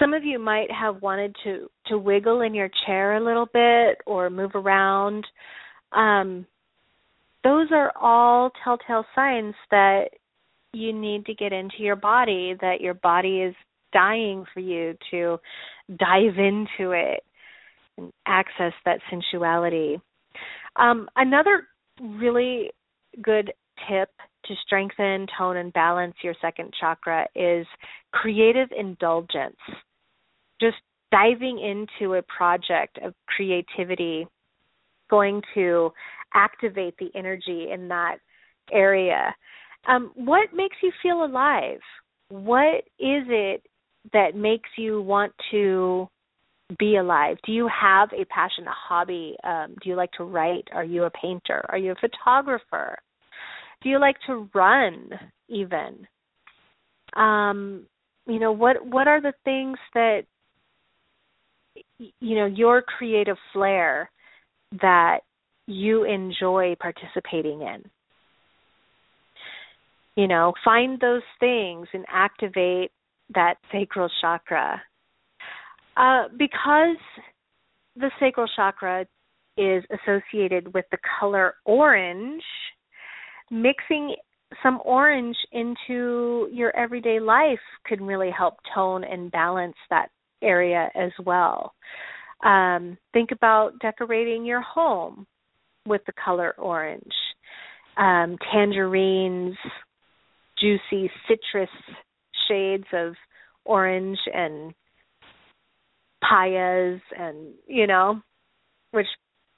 Some 0.00 0.12
of 0.12 0.24
you 0.24 0.38
might 0.38 0.70
have 0.70 1.02
wanted 1.02 1.34
to 1.44 1.68
to 1.86 1.98
wiggle 1.98 2.40
in 2.40 2.54
your 2.54 2.70
chair 2.86 3.16
a 3.16 3.24
little 3.24 3.46
bit 3.52 3.98
or 4.06 4.30
move 4.30 4.52
around. 4.54 5.24
Um, 5.92 6.46
those 7.44 7.68
are 7.72 7.92
all 8.00 8.50
telltale 8.64 9.04
signs 9.14 9.54
that 9.70 10.06
you 10.72 10.92
need 10.92 11.26
to 11.26 11.34
get 11.34 11.52
into 11.52 11.76
your 11.78 11.96
body 11.96 12.54
that 12.60 12.80
your 12.80 12.94
body 12.94 13.42
is 13.42 13.54
dying 13.92 14.44
for 14.52 14.60
you 14.60 14.96
to 15.10 15.38
dive 15.98 16.36
into 16.36 16.90
it 16.90 17.22
and 17.96 18.12
access 18.26 18.72
that 18.84 18.98
sensuality. 19.10 20.00
Um, 20.76 21.08
another 21.16 21.68
really 22.00 22.70
good 23.22 23.52
tip 23.88 24.10
to 24.46 24.54
strengthen, 24.64 25.26
tone, 25.38 25.56
and 25.56 25.72
balance 25.72 26.14
your 26.22 26.34
second 26.40 26.72
chakra 26.78 27.26
is 27.34 27.66
creative 28.12 28.68
indulgence. 28.76 29.56
Just 30.60 30.76
diving 31.10 31.58
into 31.58 32.14
a 32.14 32.22
project 32.22 32.98
of 33.02 33.14
creativity, 33.26 34.26
going 35.10 35.42
to 35.54 35.90
activate 36.34 36.96
the 36.98 37.10
energy 37.14 37.68
in 37.72 37.88
that 37.88 38.16
area. 38.72 39.34
Um, 39.86 40.10
what 40.14 40.48
makes 40.54 40.76
you 40.82 40.90
feel 41.02 41.24
alive? 41.24 41.80
What 42.28 42.84
is 42.98 43.24
it 43.28 43.62
that 44.12 44.34
makes 44.34 44.68
you 44.76 45.02
want 45.02 45.32
to 45.50 46.08
be 46.78 46.96
alive? 46.96 47.36
Do 47.44 47.52
you 47.52 47.68
have 47.68 48.08
a 48.12 48.24
passion, 48.26 48.66
a 48.66 48.72
hobby? 48.72 49.36
Um, 49.44 49.74
do 49.82 49.88
you 49.88 49.96
like 49.96 50.12
to 50.12 50.24
write? 50.24 50.68
Are 50.72 50.84
you 50.84 51.04
a 51.04 51.10
painter? 51.10 51.64
Are 51.68 51.78
you 51.78 51.92
a 51.92 51.96
photographer? 51.96 52.98
Do 53.84 53.90
you 53.90 54.00
like 54.00 54.16
to 54.26 54.48
run 54.54 55.10
even? 55.48 56.08
Um, 57.14 57.86
you 58.26 58.40
know, 58.40 58.50
what 58.50 58.84
what 58.84 59.06
are 59.06 59.20
the 59.20 59.34
things 59.44 59.78
that 59.94 60.22
you 61.98 62.36
know, 62.36 62.46
your 62.46 62.82
creative 62.82 63.36
flair 63.52 64.10
that 64.80 65.20
you 65.66 66.04
enjoy 66.04 66.74
participating 66.80 67.62
in? 67.62 67.84
You 70.16 70.28
know, 70.28 70.52
find 70.64 71.00
those 71.00 71.22
things 71.40 71.88
and 71.92 72.04
activate 72.08 72.92
that 73.34 73.56
sacral 73.72 74.08
chakra. 74.20 74.80
Uh, 75.96 76.24
because 76.36 76.96
the 77.96 78.10
sacral 78.20 78.48
chakra 78.54 79.06
is 79.56 79.84
associated 79.90 80.72
with 80.74 80.84
the 80.90 80.98
color 81.20 81.54
orange, 81.64 82.42
mixing 83.54 84.16
some 84.62 84.80
orange 84.84 85.36
into 85.52 86.48
your 86.52 86.76
everyday 86.76 87.20
life 87.20 87.58
can 87.86 88.04
really 88.04 88.30
help 88.36 88.54
tone 88.74 89.04
and 89.04 89.30
balance 89.30 89.76
that 89.90 90.08
area 90.42 90.90
as 90.94 91.10
well. 91.24 91.72
Um, 92.44 92.98
think 93.12 93.30
about 93.30 93.78
decorating 93.80 94.44
your 94.44 94.60
home 94.60 95.26
with 95.86 96.02
the 96.06 96.12
color 96.12 96.54
orange. 96.58 97.12
Um, 97.96 98.36
tangerines, 98.52 99.56
juicy 100.58 101.10
citrus 101.28 101.70
shades 102.48 102.86
of 102.92 103.14
orange 103.64 104.18
and 104.32 104.74
papayas 106.22 107.00
and 107.18 107.54
you 107.66 107.86
know 107.86 108.20
which 108.90 109.06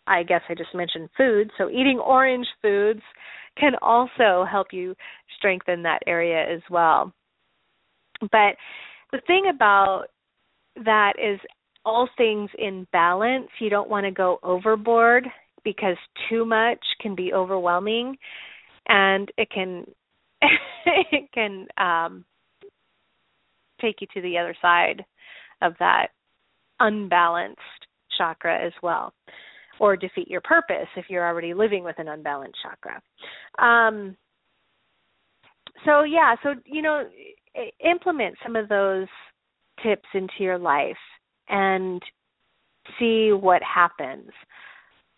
I 0.06 0.22
guess 0.22 0.42
I 0.48 0.54
just 0.54 0.74
mentioned 0.74 1.08
food. 1.16 1.50
So 1.58 1.68
eating 1.68 1.98
orange 1.98 2.46
foods 2.62 3.02
can 3.58 3.72
also 3.82 4.44
help 4.50 4.68
you 4.72 4.94
strengthen 5.36 5.82
that 5.82 6.02
area 6.06 6.42
as 6.52 6.60
well. 6.70 7.12
But 8.20 8.56
the 9.12 9.20
thing 9.26 9.50
about 9.54 10.06
that 10.84 11.14
is 11.18 11.40
all 11.84 12.08
things 12.16 12.50
in 12.58 12.86
balance. 12.92 13.48
You 13.60 13.70
don't 13.70 13.90
want 13.90 14.04
to 14.04 14.10
go 14.10 14.38
overboard 14.42 15.26
because 15.64 15.96
too 16.28 16.44
much 16.44 16.78
can 17.00 17.14
be 17.14 17.32
overwhelming 17.32 18.16
and 18.88 19.30
it 19.36 19.50
can 19.50 19.84
it 20.86 21.28
can 21.32 21.66
um 21.78 22.24
take 23.80 23.96
you 24.00 24.06
to 24.14 24.22
the 24.22 24.38
other 24.38 24.54
side 24.62 25.04
of 25.62 25.74
that 25.78 26.08
unbalanced 26.80 27.60
chakra 28.16 28.64
as 28.64 28.72
well 28.82 29.12
or 29.78 29.96
defeat 29.96 30.28
your 30.28 30.40
purpose 30.40 30.88
if 30.96 31.06
you're 31.08 31.26
already 31.26 31.54
living 31.54 31.84
with 31.84 31.98
an 31.98 32.08
unbalanced 32.08 32.58
chakra. 32.62 33.00
Um 33.58 34.16
so 35.84 36.02
yeah 36.02 36.34
so 36.42 36.54
you 36.64 36.82
know 36.82 37.08
implement 37.84 38.34
some 38.42 38.56
of 38.56 38.68
those 38.68 39.06
tips 39.82 40.08
into 40.14 40.34
your 40.40 40.58
life 40.58 40.96
and 41.48 42.02
see 42.98 43.32
what 43.32 43.62
happens. 43.62 44.30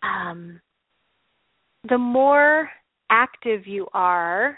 Um 0.03 0.59
the 1.89 1.97
more 1.97 2.69
active 3.09 3.65
you 3.65 3.87
are 3.93 4.57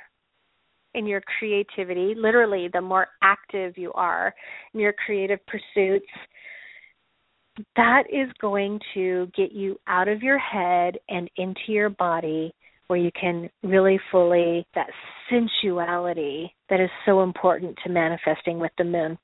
in 0.93 1.05
your 1.05 1.21
creativity, 1.39 2.13
literally, 2.15 2.67
the 2.71 2.81
more 2.81 3.07
active 3.23 3.77
you 3.77 3.93
are 3.93 4.33
in 4.73 4.79
your 4.79 4.93
creative 5.05 5.39
pursuits, 5.45 6.07
that 7.75 8.03
is 8.11 8.29
going 8.39 8.79
to 8.93 9.27
get 9.35 9.51
you 9.51 9.79
out 9.87 10.07
of 10.07 10.21
your 10.21 10.39
head 10.39 10.97
and 11.09 11.29
into 11.37 11.59
your 11.67 11.89
body 11.89 12.53
where 12.87 12.99
you 12.99 13.11
can 13.19 13.49
really 13.63 13.99
fully 14.11 14.65
that 14.75 14.89
sensuality 15.31 16.53
that 16.69 16.81
is 16.81 16.89
so 17.05 17.23
important 17.23 17.77
to 17.83 17.89
manifesting 17.89 18.59
with 18.59 18.71
the 18.77 18.83
moon. 18.83 19.17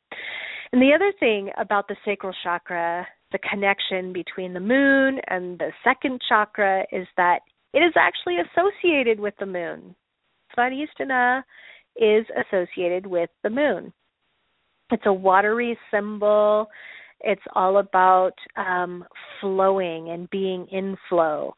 And 0.72 0.82
the 0.82 0.94
other 0.94 1.12
thing 1.20 1.50
about 1.58 1.88
the 1.88 1.96
sacral 2.06 2.34
chakra, 2.44 3.08
the 3.32 3.40
connection 3.40 4.14
between 4.14 4.54
the 4.54 4.60
moon 4.60 5.20
and 5.28 5.60
the 5.60 5.72
second 5.84 6.22
chakra 6.28 6.86
is 6.92 7.08
that 7.18 7.40
it 7.74 7.80
is 7.80 7.94
actually 7.98 8.38
associated 8.40 9.20
with 9.20 9.34
the 9.40 9.46
moon. 9.46 9.96
Svadhisthana 10.58 11.44
is 11.98 12.26
associated 12.38 13.06
with 13.06 13.30
the 13.44 13.50
moon. 13.50 13.92
It's 14.92 15.04
a 15.06 15.14
watery 15.14 15.78
symbol. 15.92 16.70
It's 17.22 17.42
all 17.56 17.78
about 17.78 18.34
um, 18.56 19.04
flowing 19.42 20.10
and 20.10 20.30
being 20.30 20.68
in 20.72 20.96
flow. 21.10 21.54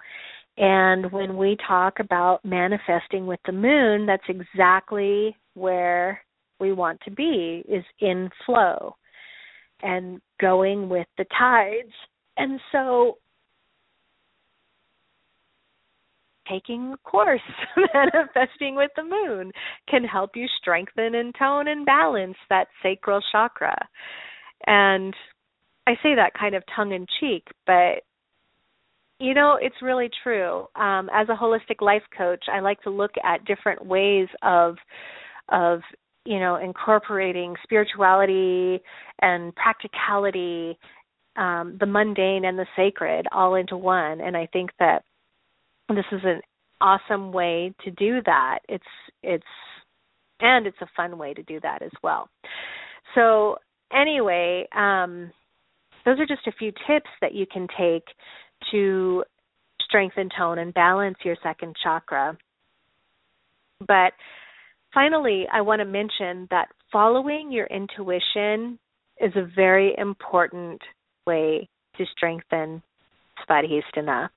And 0.57 1.11
when 1.11 1.37
we 1.37 1.57
talk 1.67 1.99
about 1.99 2.43
manifesting 2.43 3.25
with 3.27 3.39
the 3.45 3.51
moon, 3.51 4.05
that's 4.05 4.23
exactly 4.27 5.35
where 5.53 6.21
we 6.59 6.73
want 6.73 6.99
to 7.05 7.11
be 7.11 7.63
is 7.67 7.83
in 7.99 8.29
flow 8.45 8.95
and 9.81 10.19
going 10.41 10.89
with 10.89 11.07
the 11.17 11.25
tides. 11.37 11.93
And 12.37 12.59
so 12.71 13.17
taking 16.49 16.93
a 16.93 16.97
course 17.09 17.39
manifesting 17.93 18.75
with 18.75 18.91
the 18.95 19.03
moon 19.03 19.51
can 19.87 20.03
help 20.03 20.31
you 20.35 20.47
strengthen 20.59 21.15
and 21.15 21.33
tone 21.37 21.67
and 21.67 21.85
balance 21.85 22.37
that 22.49 22.67
sacral 22.83 23.21
chakra 23.31 23.77
and 24.67 25.13
i 25.89 25.93
say 26.03 26.15
that 26.15 26.33
kind 26.39 26.55
of 26.55 26.63
tongue 26.75 26.91
in 26.91 27.05
cheek 27.19 27.43
but 27.65 28.03
you 29.19 29.33
know 29.33 29.57
it's 29.61 29.75
really 29.81 30.09
true 30.23 30.65
um, 30.75 31.09
as 31.13 31.27
a 31.29 31.35
holistic 31.35 31.81
life 31.81 32.03
coach 32.17 32.45
i 32.51 32.59
like 32.59 32.81
to 32.81 32.89
look 32.89 33.11
at 33.23 33.45
different 33.45 33.85
ways 33.85 34.27
of 34.41 34.75
of 35.49 35.81
you 36.25 36.39
know 36.39 36.55
incorporating 36.55 37.55
spirituality 37.63 38.79
and 39.21 39.53
practicality 39.55 40.77
um, 41.35 41.77
the 41.79 41.85
mundane 41.85 42.45
and 42.45 42.57
the 42.57 42.65
sacred 42.75 43.25
all 43.31 43.55
into 43.55 43.77
one 43.77 44.21
and 44.21 44.37
i 44.37 44.47
think 44.53 44.69
that 44.79 45.03
this 45.89 46.05
is 46.11 46.21
an 46.23 46.41
awesome 46.81 47.31
way 47.31 47.73
to 47.83 47.91
do 47.91 48.21
that. 48.25 48.59
It's 48.67 48.83
it's 49.23 49.43
and 50.39 50.65
it's 50.65 50.77
a 50.81 50.87
fun 50.95 51.17
way 51.17 51.33
to 51.33 51.43
do 51.43 51.59
that 51.61 51.81
as 51.81 51.91
well. 52.01 52.29
So 53.15 53.57
anyway, 53.91 54.67
um, 54.75 55.31
those 56.09 56.19
are 56.19 56.25
just 56.25 56.47
a 56.47 56.51
few 56.57 56.71
tips 56.87 57.09
that 57.21 57.35
you 57.35 57.45
can 57.45 57.67
take 57.77 58.03
to 58.71 59.23
strengthen 59.81 60.27
tone 60.35 60.57
and 60.57 60.73
balance 60.73 61.17
your 61.23 61.35
second 61.43 61.75
chakra. 61.83 62.35
But 63.79 64.13
finally, 64.91 65.45
I 65.53 65.61
want 65.61 65.81
to 65.81 65.85
mention 65.85 66.47
that 66.49 66.69
following 66.91 67.51
your 67.51 67.67
intuition 67.67 68.79
is 69.21 69.31
a 69.35 69.47
very 69.55 69.93
important 69.99 70.81
way 71.27 71.69
to 71.97 72.05
strengthen 72.15 72.81
Svadhisthana. 73.47 74.29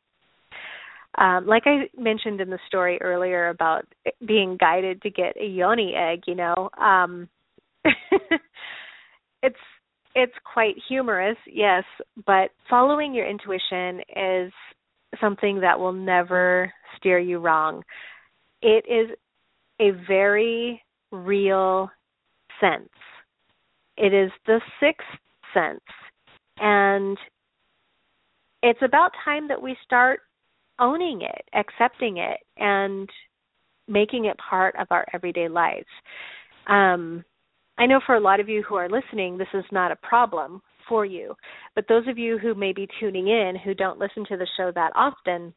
Um, 1.17 1.47
like 1.47 1.63
I 1.65 1.89
mentioned 1.99 2.43
in 2.43 2.51
the 2.51 2.59
story 2.67 2.99
earlier 3.01 3.49
about 3.49 3.87
being 4.27 4.59
guided 4.61 5.01
to 5.03 5.11
get 5.11 5.37
a 5.41 5.47
yoni 5.47 5.95
egg, 5.95 6.25
you 6.27 6.35
know, 6.35 6.69
um, 6.79 7.31
it's 9.43 9.57
it's 10.15 10.33
quite 10.53 10.75
humorous, 10.89 11.37
yes, 11.47 11.85
but 12.27 12.51
following 12.69 13.15
your 13.15 13.29
intuition 13.29 14.01
is 14.15 14.53
something 15.21 15.61
that 15.61 15.79
will 15.79 15.93
never 15.93 16.73
steer 16.97 17.19
you 17.19 17.39
wrong. 17.39 17.83
It 18.61 18.85
is 18.89 19.17
a 19.81 19.91
very 20.07 20.83
real 21.11 21.91
sense. 22.61 22.89
It 23.97 24.15
is 24.15 24.31
the 24.47 24.61
sixth 24.81 25.07
sense. 25.53 25.81
And 26.59 27.19
it's 28.63 28.83
about 28.83 29.11
time 29.25 29.49
that 29.49 29.61
we 29.61 29.77
start 29.85 30.21
owning 30.79 31.23
it, 31.23 31.45
accepting 31.55 32.19
it, 32.19 32.39
and 32.57 33.09
making 33.89 34.27
it 34.27 34.37
part 34.39 34.75
of 34.79 34.87
our 34.91 35.05
everyday 35.13 35.49
lives. 35.49 35.87
Um, 36.69 37.25
I 37.83 37.87
know 37.87 38.01
for 38.07 38.15
a 38.15 38.21
lot 38.21 38.39
of 38.39 38.49
you 38.49 38.63
who 38.63 38.77
are 38.77 38.89
listening, 38.89 39.37
this 39.37 39.49
is 39.55 39.65
not 39.73 39.91
a 39.91 39.97
problem 39.97 40.63
for 40.89 41.05
you. 41.05 41.35
But 41.75 41.87
those 41.89 42.07
of 42.07 42.17
you 42.17 42.39
who 42.39 42.55
may 42.55 42.73
be 42.73 42.87
tuning 43.01 43.27
in 43.27 43.57
who 43.57 43.75
don't 43.75 43.99
listen 43.99 44.25
to 44.29 44.37
the 44.37 44.47
show 44.57 44.71
that 44.73 44.93
often, 44.95 45.53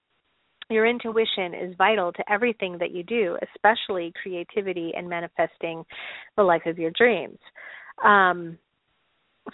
your 0.71 0.87
intuition 0.87 1.53
is 1.53 1.75
vital 1.77 2.11
to 2.13 2.23
everything 2.27 2.79
that 2.79 2.89
you 2.89 3.03
do, 3.03 3.37
especially 3.53 4.11
creativity 4.19 4.91
and 4.97 5.07
manifesting 5.07 5.85
the 6.35 6.41
life 6.41 6.63
of 6.65 6.79
your 6.79 6.89
dreams. 6.97 7.37
Um, 8.03 8.57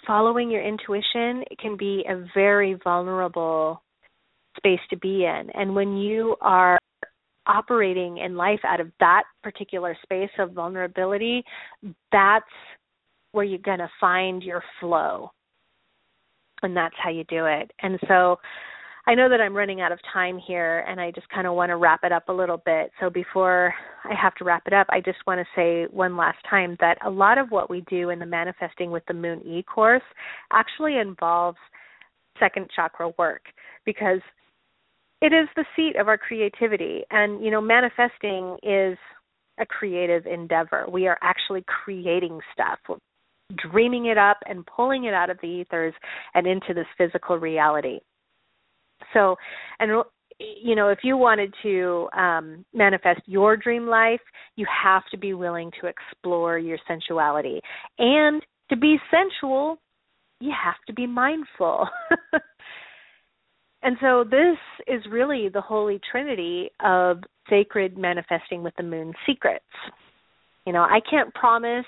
following 0.06 0.50
your 0.50 0.66
intuition 0.66 1.44
can 1.60 1.76
be 1.76 2.06
a 2.08 2.24
very 2.34 2.78
vulnerable 2.82 3.82
space 4.56 4.80
to 4.88 4.96
be 4.96 5.26
in. 5.26 5.50
And 5.52 5.74
when 5.74 5.98
you 5.98 6.36
are 6.40 6.78
operating 7.46 8.18
in 8.18 8.36
life 8.36 8.60
out 8.64 8.80
of 8.80 8.90
that 9.00 9.24
particular 9.42 9.96
space 10.02 10.30
of 10.38 10.52
vulnerability, 10.52 11.44
that's 12.10 12.44
where 13.32 13.44
you're 13.44 13.58
going 13.58 13.78
to 13.78 13.90
find 14.00 14.42
your 14.42 14.62
flow. 14.80 15.30
And 16.62 16.76
that's 16.76 16.94
how 17.02 17.10
you 17.10 17.24
do 17.24 17.46
it. 17.46 17.72
And 17.82 17.98
so 18.06 18.38
I 19.06 19.16
know 19.16 19.28
that 19.28 19.40
I'm 19.40 19.56
running 19.56 19.80
out 19.80 19.90
of 19.90 19.98
time 20.12 20.38
here 20.38 20.84
and 20.88 21.00
I 21.00 21.10
just 21.10 21.28
kind 21.30 21.46
of 21.48 21.54
want 21.54 21.70
to 21.70 21.76
wrap 21.76 22.04
it 22.04 22.12
up 22.12 22.28
a 22.28 22.32
little 22.32 22.58
bit. 22.64 22.92
So 23.00 23.10
before 23.10 23.74
I 24.04 24.14
have 24.14 24.34
to 24.36 24.44
wrap 24.44 24.62
it 24.66 24.72
up, 24.72 24.86
I 24.90 25.00
just 25.00 25.18
want 25.26 25.40
to 25.40 25.46
say 25.56 25.86
one 25.90 26.16
last 26.16 26.38
time 26.48 26.76
that 26.78 26.98
a 27.04 27.10
lot 27.10 27.36
of 27.36 27.50
what 27.50 27.68
we 27.68 27.80
do 27.90 28.10
in 28.10 28.20
the 28.20 28.26
Manifesting 28.26 28.92
with 28.92 29.02
the 29.08 29.14
Moon 29.14 29.42
e 29.44 29.64
course 29.64 30.02
actually 30.52 30.98
involves 30.98 31.58
second 32.38 32.70
chakra 32.74 33.12
work 33.18 33.42
because 33.84 34.20
it 35.22 35.32
is 35.32 35.48
the 35.56 35.64
seat 35.76 35.96
of 35.98 36.08
our 36.08 36.18
creativity 36.18 37.04
and 37.10 37.42
you 37.42 37.50
know 37.50 37.60
manifesting 37.60 38.58
is 38.62 38.98
a 39.58 39.66
creative 39.66 40.26
endeavor. 40.26 40.84
We 40.90 41.06
are 41.06 41.18
actually 41.22 41.64
creating 41.66 42.40
stuff. 42.52 42.78
We're 42.88 42.96
dreaming 43.70 44.06
it 44.06 44.18
up 44.18 44.38
and 44.46 44.66
pulling 44.66 45.04
it 45.04 45.14
out 45.14 45.30
of 45.30 45.38
the 45.40 45.48
ethers 45.48 45.94
and 46.34 46.46
into 46.46 46.74
this 46.74 46.86
physical 46.98 47.38
reality. 47.38 48.00
So, 49.12 49.36
and 49.78 50.04
you 50.38 50.74
know, 50.74 50.88
if 50.88 51.00
you 51.02 51.16
wanted 51.16 51.54
to 51.62 52.08
um, 52.16 52.64
manifest 52.74 53.20
your 53.26 53.56
dream 53.56 53.86
life, 53.86 54.20
you 54.56 54.66
have 54.84 55.02
to 55.12 55.18
be 55.18 55.34
willing 55.34 55.70
to 55.80 55.86
explore 55.86 56.58
your 56.58 56.78
sensuality. 56.88 57.60
And 57.98 58.42
to 58.70 58.76
be 58.76 58.96
sensual, 59.10 59.78
you 60.40 60.50
have 60.50 60.76
to 60.86 60.92
be 60.92 61.06
mindful. 61.06 61.86
and 63.82 63.96
so, 64.00 64.24
this 64.24 64.58
is 64.86 65.02
really 65.10 65.48
the 65.48 65.60
holy 65.60 66.00
trinity 66.10 66.70
of 66.84 67.18
sacred 67.50 67.98
manifesting 67.98 68.62
with 68.62 68.74
the 68.76 68.82
moon 68.82 69.12
secrets. 69.26 69.64
You 70.66 70.72
know, 70.72 70.82
I 70.82 71.00
can't 71.10 71.34
promise 71.34 71.86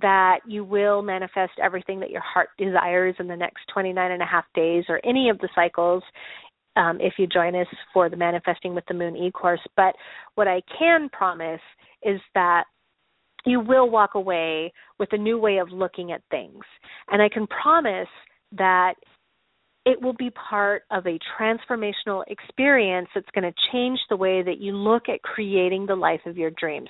that 0.00 0.40
you 0.46 0.62
will 0.64 1.02
manifest 1.02 1.52
everything 1.62 2.00
that 2.00 2.10
your 2.10 2.20
heart 2.20 2.50
desires 2.58 3.16
in 3.18 3.28
the 3.28 3.36
next 3.36 3.60
29 3.72 4.10
and 4.12 4.22
a 4.22 4.26
half 4.26 4.44
days 4.54 4.84
or 4.88 5.00
any 5.04 5.28
of 5.30 5.38
the 5.38 5.48
cycles 5.54 6.02
um, 6.76 6.98
if 7.00 7.14
you 7.18 7.26
join 7.26 7.54
us 7.56 7.66
for 7.92 8.08
the 8.08 8.16
Manifesting 8.16 8.74
with 8.74 8.84
the 8.86 8.94
Moon 8.94 9.16
e 9.16 9.30
course. 9.30 9.60
But 9.76 9.94
what 10.34 10.46
I 10.46 10.60
can 10.78 11.08
promise 11.08 11.60
is 12.02 12.20
that 12.34 12.64
you 13.44 13.60
will 13.60 13.90
walk 13.90 14.14
away 14.14 14.72
with 14.98 15.08
a 15.12 15.18
new 15.18 15.38
way 15.38 15.58
of 15.58 15.70
looking 15.70 16.12
at 16.12 16.22
things. 16.30 16.64
And 17.10 17.22
I 17.22 17.28
can 17.28 17.46
promise 17.46 18.08
that 18.52 18.94
it 19.86 20.02
will 20.02 20.14
be 20.14 20.30
part 20.30 20.82
of 20.90 21.06
a 21.06 21.18
transformational 21.40 22.24
experience 22.26 23.08
that's 23.14 23.30
going 23.34 23.50
to 23.50 23.54
change 23.72 23.98
the 24.10 24.16
way 24.16 24.42
that 24.42 24.58
you 24.58 24.72
look 24.72 25.08
at 25.08 25.22
creating 25.22 25.86
the 25.86 25.94
life 25.94 26.20
of 26.26 26.36
your 26.36 26.50
dreams. 26.50 26.88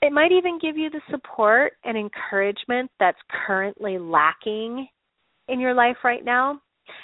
It 0.00 0.12
might 0.12 0.32
even 0.32 0.58
give 0.58 0.78
you 0.78 0.88
the 0.88 1.02
support 1.10 1.72
and 1.84 1.98
encouragement 1.98 2.90
that's 2.98 3.18
currently 3.46 3.98
lacking 3.98 4.86
in 5.48 5.60
your 5.60 5.74
life 5.74 5.96
right 6.04 6.24
now 6.24 6.60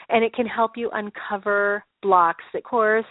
and 0.08 0.24
it 0.24 0.32
can 0.34 0.46
help 0.46 0.72
you 0.76 0.90
uncover 0.92 1.84
blocks. 2.02 2.44
Of 2.54 2.62
course, 2.62 3.04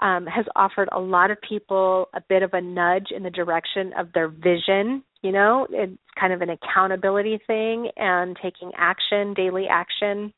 um, 0.00 0.26
has 0.26 0.44
offered 0.54 0.88
a 0.92 1.00
lot 1.00 1.30
of 1.30 1.38
people 1.48 2.08
a 2.14 2.20
bit 2.28 2.42
of 2.42 2.52
a 2.52 2.60
nudge 2.60 3.08
in 3.14 3.22
the 3.22 3.30
direction 3.30 3.92
of 3.98 4.12
their 4.12 4.28
vision. 4.28 5.02
You 5.22 5.32
know, 5.32 5.66
it's 5.70 5.92
kind 6.20 6.32
of 6.32 6.42
an 6.42 6.50
accountability 6.50 7.40
thing 7.46 7.90
and 7.96 8.36
taking 8.42 8.70
action, 8.76 9.34
daily 9.34 9.66
action, 9.68 10.32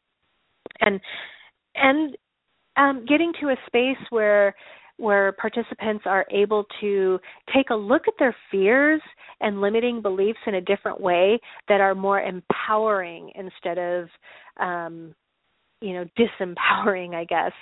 and 0.81 1.01
and 1.75 2.17
um, 2.77 3.05
getting 3.07 3.33
to 3.41 3.49
a 3.49 3.57
space 3.67 4.05
where 4.11 4.55
where 4.99 5.33
participants 5.33 6.05
are 6.07 6.27
able 6.31 6.65
to 6.81 7.21
take 7.55 7.71
a 7.71 7.75
look 7.75 8.03
at 8.09 8.15
their 8.19 8.35
fears 8.51 9.01
and 9.41 9.61
limiting 9.61 10.03
beliefs 10.03 10.41
in 10.47 10.57
a 10.57 10.61
different 10.61 11.01
way 11.01 11.39
that 11.69 11.81
are 11.81 11.95
more 11.95 12.21
empowering 12.21 13.31
instead 13.37 13.79
of 13.79 14.09
um, 14.61 15.15
you 15.81 15.95
know 15.95 16.05
disempowering 16.19 17.15
i 17.15 17.25
guess 17.25 17.53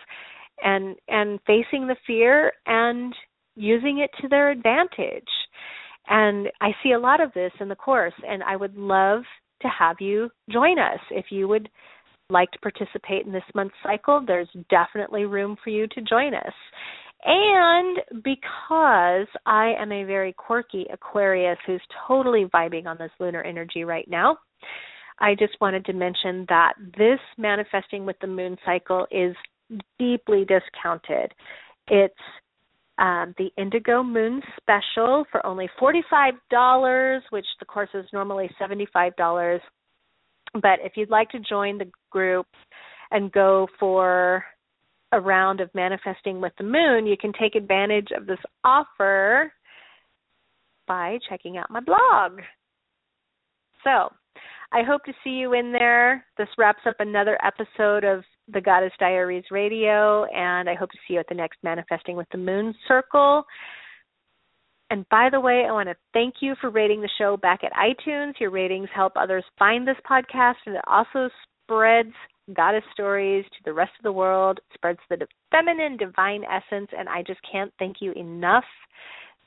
and 0.62 0.96
and 1.08 1.38
facing 1.46 1.86
the 1.86 1.96
fear 2.06 2.52
and 2.66 3.14
using 3.54 3.98
it 3.98 4.10
to 4.20 4.28
their 4.28 4.50
advantage. 4.50 5.28
And 6.08 6.48
i 6.60 6.70
see 6.82 6.92
a 6.92 6.98
lot 6.98 7.20
of 7.20 7.32
this 7.34 7.52
in 7.60 7.68
the 7.68 7.76
course 7.76 8.14
and 8.26 8.42
i 8.42 8.56
would 8.56 8.76
love 8.76 9.22
to 9.62 9.68
have 9.68 9.96
you 10.00 10.30
join 10.50 10.78
us 10.78 11.00
if 11.10 11.26
you 11.30 11.48
would 11.48 11.68
like 12.30 12.50
to 12.50 12.58
participate 12.58 13.24
in 13.26 13.32
this 13.32 13.42
month's 13.54 13.74
cycle 13.82 14.22
there's 14.26 14.48
definitely 14.68 15.24
room 15.24 15.56
for 15.62 15.70
you 15.70 15.86
to 15.88 16.00
join 16.02 16.34
us 16.34 16.52
and 17.24 17.98
because 18.22 19.26
I 19.46 19.74
am 19.78 19.90
a 19.90 20.04
very 20.04 20.32
quirky 20.32 20.86
Aquarius 20.92 21.58
who's 21.66 21.82
totally 22.06 22.44
vibing 22.54 22.86
on 22.86 22.96
this 22.98 23.10
lunar 23.18 23.42
energy 23.42 23.84
right 23.84 24.08
now, 24.08 24.38
I 25.18 25.34
just 25.34 25.56
wanted 25.60 25.84
to 25.86 25.92
mention 25.92 26.44
that 26.48 26.74
this 26.96 27.18
manifesting 27.38 28.06
with 28.06 28.16
the 28.20 28.26
moon 28.26 28.56
cycle 28.64 29.06
is 29.10 29.34
deeply 29.98 30.44
discounted. 30.44 31.32
It's 31.88 32.14
um, 32.98 33.34
the 33.38 33.50
Indigo 33.58 34.02
Moon 34.02 34.40
Special 34.60 35.24
for 35.30 35.44
only 35.44 35.68
$45, 35.80 37.20
which 37.30 37.46
the 37.58 37.64
course 37.66 37.90
is 37.94 38.06
normally 38.12 38.50
$75. 38.60 39.60
But 40.54 40.80
if 40.82 40.92
you'd 40.96 41.10
like 41.10 41.30
to 41.30 41.40
join 41.40 41.78
the 41.78 41.90
group 42.10 42.46
and 43.10 43.32
go 43.32 43.68
for 43.78 44.44
a 45.12 45.20
round 45.20 45.60
of 45.60 45.74
manifesting 45.74 46.40
with 46.40 46.52
the 46.58 46.64
moon, 46.64 47.06
you 47.06 47.16
can 47.20 47.32
take 47.32 47.54
advantage 47.54 48.08
of 48.16 48.26
this 48.26 48.38
offer 48.64 49.52
by 50.86 51.18
checking 51.28 51.56
out 51.56 51.70
my 51.70 51.80
blog. 51.80 52.40
So, 53.84 54.12
I 54.72 54.82
hope 54.82 55.04
to 55.04 55.12
see 55.22 55.30
you 55.30 55.52
in 55.52 55.72
there. 55.72 56.24
This 56.38 56.48
wraps 56.58 56.82
up 56.86 56.96
another 56.98 57.38
episode 57.44 58.04
of 58.04 58.24
the 58.52 58.60
Goddess 58.60 58.92
Diaries 58.98 59.44
Radio, 59.50 60.24
and 60.24 60.68
I 60.68 60.74
hope 60.74 60.90
to 60.90 60.98
see 61.06 61.14
you 61.14 61.20
at 61.20 61.26
the 61.28 61.34
next 61.34 61.58
Manifesting 61.62 62.16
with 62.16 62.26
the 62.32 62.38
Moon 62.38 62.74
Circle. 62.88 63.44
And 64.90 65.08
by 65.08 65.28
the 65.30 65.40
way, 65.40 65.64
I 65.68 65.72
want 65.72 65.88
to 65.88 65.96
thank 66.12 66.36
you 66.40 66.54
for 66.60 66.70
rating 66.70 67.00
the 67.00 67.10
show 67.18 67.36
back 67.36 67.60
at 67.64 67.72
iTunes. 67.72 68.38
Your 68.38 68.50
ratings 68.50 68.88
help 68.94 69.14
others 69.16 69.44
find 69.58 69.86
this 69.86 69.96
podcast, 70.08 70.56
and 70.66 70.76
it 70.76 70.84
also 70.86 71.28
spreads 71.64 72.12
goddess 72.54 72.84
stories 72.92 73.44
to 73.44 73.58
the 73.64 73.72
rest 73.72 73.92
of 73.98 74.04
the 74.04 74.12
world, 74.12 74.58
it 74.58 74.74
spreads 74.74 75.00
the 75.10 75.26
feminine 75.50 75.96
divine 75.96 76.44
essence, 76.44 76.88
and 76.96 77.08
I 77.08 77.22
just 77.22 77.40
can't 77.50 77.72
thank 77.78 77.96
you 78.00 78.12
enough. 78.12 78.64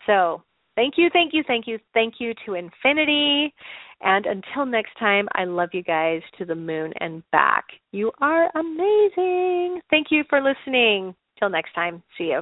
So, 0.05 0.43
thank 0.75 0.95
you, 0.97 1.09
thank 1.11 1.33
you, 1.33 1.43
thank 1.47 1.67
you, 1.67 1.79
thank 1.93 2.15
you 2.19 2.33
to 2.45 2.55
infinity. 2.55 3.53
And 4.01 4.25
until 4.25 4.65
next 4.65 4.97
time, 4.99 5.27
I 5.33 5.45
love 5.45 5.69
you 5.73 5.83
guys 5.83 6.21
to 6.37 6.45
the 6.45 6.55
moon 6.55 6.93
and 6.99 7.23
back. 7.31 7.65
You 7.91 8.11
are 8.19 8.49
amazing. 8.55 9.81
Thank 9.89 10.07
you 10.09 10.23
for 10.29 10.41
listening. 10.41 11.15
Till 11.37 11.49
next 11.49 11.73
time, 11.73 12.03
see 12.17 12.25
you. 12.25 12.41